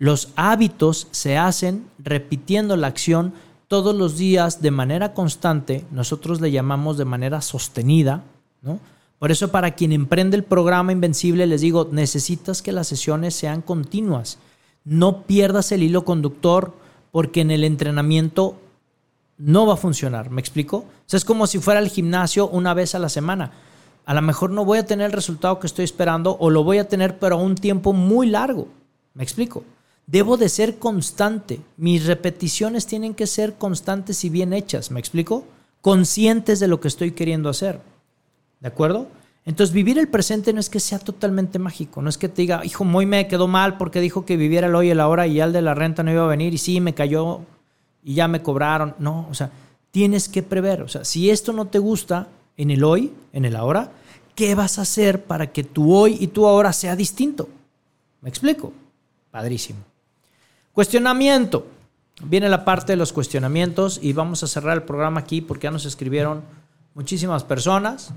[0.00, 3.34] Los hábitos se hacen repitiendo la acción
[3.68, 8.24] todos los días de manera constante, nosotros le llamamos de manera sostenida,
[8.62, 8.80] ¿no?
[9.18, 13.60] Por eso para quien emprende el programa Invencible les digo, necesitas que las sesiones sean
[13.60, 14.38] continuas.
[14.84, 16.72] No pierdas el hilo conductor
[17.12, 18.58] porque en el entrenamiento
[19.36, 20.30] no va a funcionar.
[20.30, 20.86] ¿Me explico?
[21.10, 23.52] Es como si fuera al gimnasio una vez a la semana.
[24.06, 26.78] A lo mejor no voy a tener el resultado que estoy esperando o lo voy
[26.78, 28.68] a tener pero a un tiempo muy largo.
[29.12, 29.62] ¿Me explico?
[30.10, 31.60] Debo de ser constante.
[31.76, 34.90] Mis repeticiones tienen que ser constantes y bien hechas.
[34.90, 35.44] ¿Me explico?
[35.82, 37.80] Conscientes de lo que estoy queriendo hacer.
[38.58, 39.06] ¿De acuerdo?
[39.44, 42.02] Entonces, vivir el presente no es que sea totalmente mágico.
[42.02, 44.74] No es que te diga, hijo, muy me quedó mal porque dijo que viviera el
[44.74, 46.58] hoy y el ahora y ya el de la renta no iba a venir y
[46.58, 47.42] sí, me cayó
[48.02, 48.96] y ya me cobraron.
[48.98, 49.52] No, o sea,
[49.92, 50.82] tienes que prever.
[50.82, 53.92] O sea, si esto no te gusta en el hoy, en el ahora,
[54.34, 57.48] ¿qué vas a hacer para que tu hoy y tu ahora sea distinto?
[58.22, 58.72] ¿Me explico?
[59.30, 59.89] Padrísimo.
[60.80, 61.66] Cuestionamiento.
[62.22, 65.70] Viene la parte de los cuestionamientos y vamos a cerrar el programa aquí porque ya
[65.70, 66.42] nos escribieron
[66.94, 68.14] muchísimas personas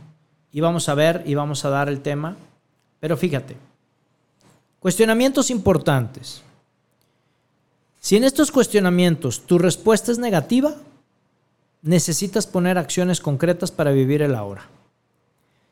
[0.49, 2.38] y vamos a ver y vamos a dar el tema.
[3.01, 3.57] Pero fíjate,
[4.80, 6.41] cuestionamientos importantes.
[7.99, 10.74] Si en estos cuestionamientos tu respuesta es negativa,
[11.82, 14.70] necesitas poner acciones concretas para vivir el ahora.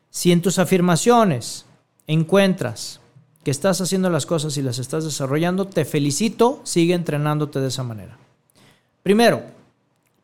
[0.09, 1.63] Si en tus afirmaciones
[2.05, 3.01] encuentras
[3.43, 7.83] que estás haciendo las cosas y las estás desarrollando, te felicito, sigue entrenándote de esa
[7.83, 8.17] manera.
[9.03, 9.43] Primero,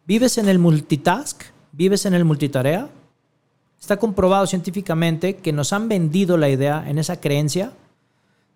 [0.06, 1.44] ¿vives en el multitask?
[1.72, 2.90] ¿Vives en el multitarea?
[3.80, 7.74] Está comprobado científicamente que nos han vendido la idea en esa creencia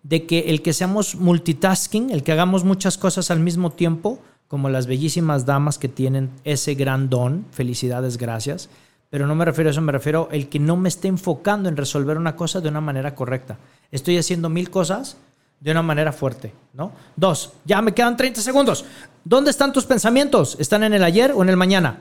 [0.02, 4.68] de que el que seamos multitasking, el que hagamos muchas cosas al mismo tiempo, como
[4.68, 8.68] las bellísimas damas que tienen ese gran don, felicidades, gracias,
[9.12, 11.76] pero no me refiero a eso, me refiero el que no me esté enfocando en
[11.76, 13.58] resolver una cosa de una manera correcta.
[13.90, 15.18] Estoy haciendo mil cosas
[15.60, 16.92] de una manera fuerte, ¿no?
[17.14, 18.86] Dos, ya me quedan 30 segundos.
[19.22, 20.56] ¿Dónde están tus pensamientos?
[20.58, 21.98] ¿Están en el ayer o en el mañana?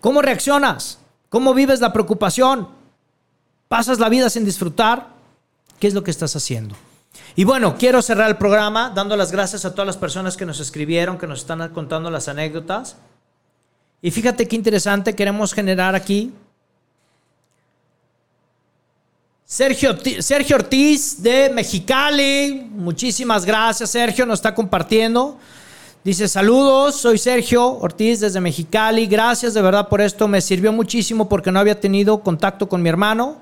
[0.00, 0.98] ¿Cómo reaccionas?
[1.28, 2.68] ¿Cómo vives la preocupación?
[3.68, 5.08] ¿Pasas la vida sin disfrutar?
[5.78, 6.74] ¿Qué es lo que estás haciendo?
[7.36, 10.58] Y bueno, quiero cerrar el programa dando las gracias a todas las personas que nos
[10.58, 12.96] escribieron, que nos están contando las anécdotas.
[14.04, 16.32] Y fíjate qué interesante, queremos generar aquí.
[19.44, 25.38] Sergio, Sergio Ortiz de Mexicali, muchísimas gracias Sergio, nos está compartiendo.
[26.02, 31.28] Dice, saludos, soy Sergio Ortiz desde Mexicali, gracias de verdad por esto, me sirvió muchísimo
[31.28, 33.36] porque no había tenido contacto con mi hermano,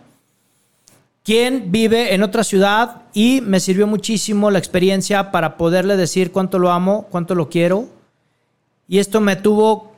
[1.25, 6.59] quien vive en otra ciudad y me sirvió muchísimo la experiencia para poderle decir cuánto
[6.59, 7.89] lo amo, cuánto lo quiero.
[8.89, 9.90] Y esto me tuvo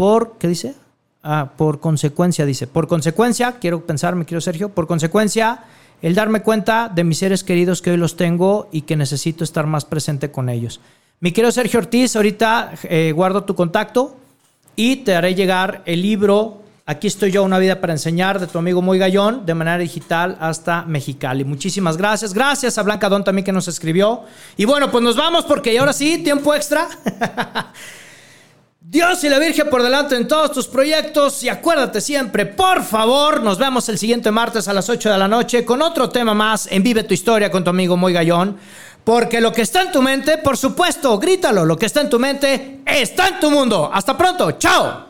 [0.00, 0.74] por, ¿qué dice?
[1.22, 2.66] Ah, por consecuencia, dice.
[2.66, 5.64] Por consecuencia, quiero pensar, me quiero Sergio, por consecuencia,
[6.00, 9.66] el darme cuenta de mis seres queridos que hoy los tengo y que necesito estar
[9.66, 10.80] más presente con ellos.
[11.20, 14.16] Mi querido Sergio Ortiz, ahorita eh, guardo tu contacto
[14.74, 18.58] y te haré llegar el libro Aquí estoy yo, una vida para enseñar, de tu
[18.58, 21.44] amigo Muy Gallón, de manera digital hasta Mexicali.
[21.44, 22.34] Muchísimas gracias.
[22.34, 24.22] Gracias a Blanca Don también que nos escribió.
[24.56, 26.88] Y bueno, pues nos vamos porque ahora sí, tiempo extra.
[28.82, 33.42] Dios y la Virgen por delante en todos tus proyectos y acuérdate siempre, por favor,
[33.42, 36.66] nos vemos el siguiente martes a las 8 de la noche con otro tema más
[36.72, 38.56] en Vive tu historia con tu amigo Muy Gallón.
[39.04, 42.18] Porque lo que está en tu mente, por supuesto, grítalo, lo que está en tu
[42.18, 43.90] mente está en tu mundo.
[43.92, 45.09] Hasta pronto, chao.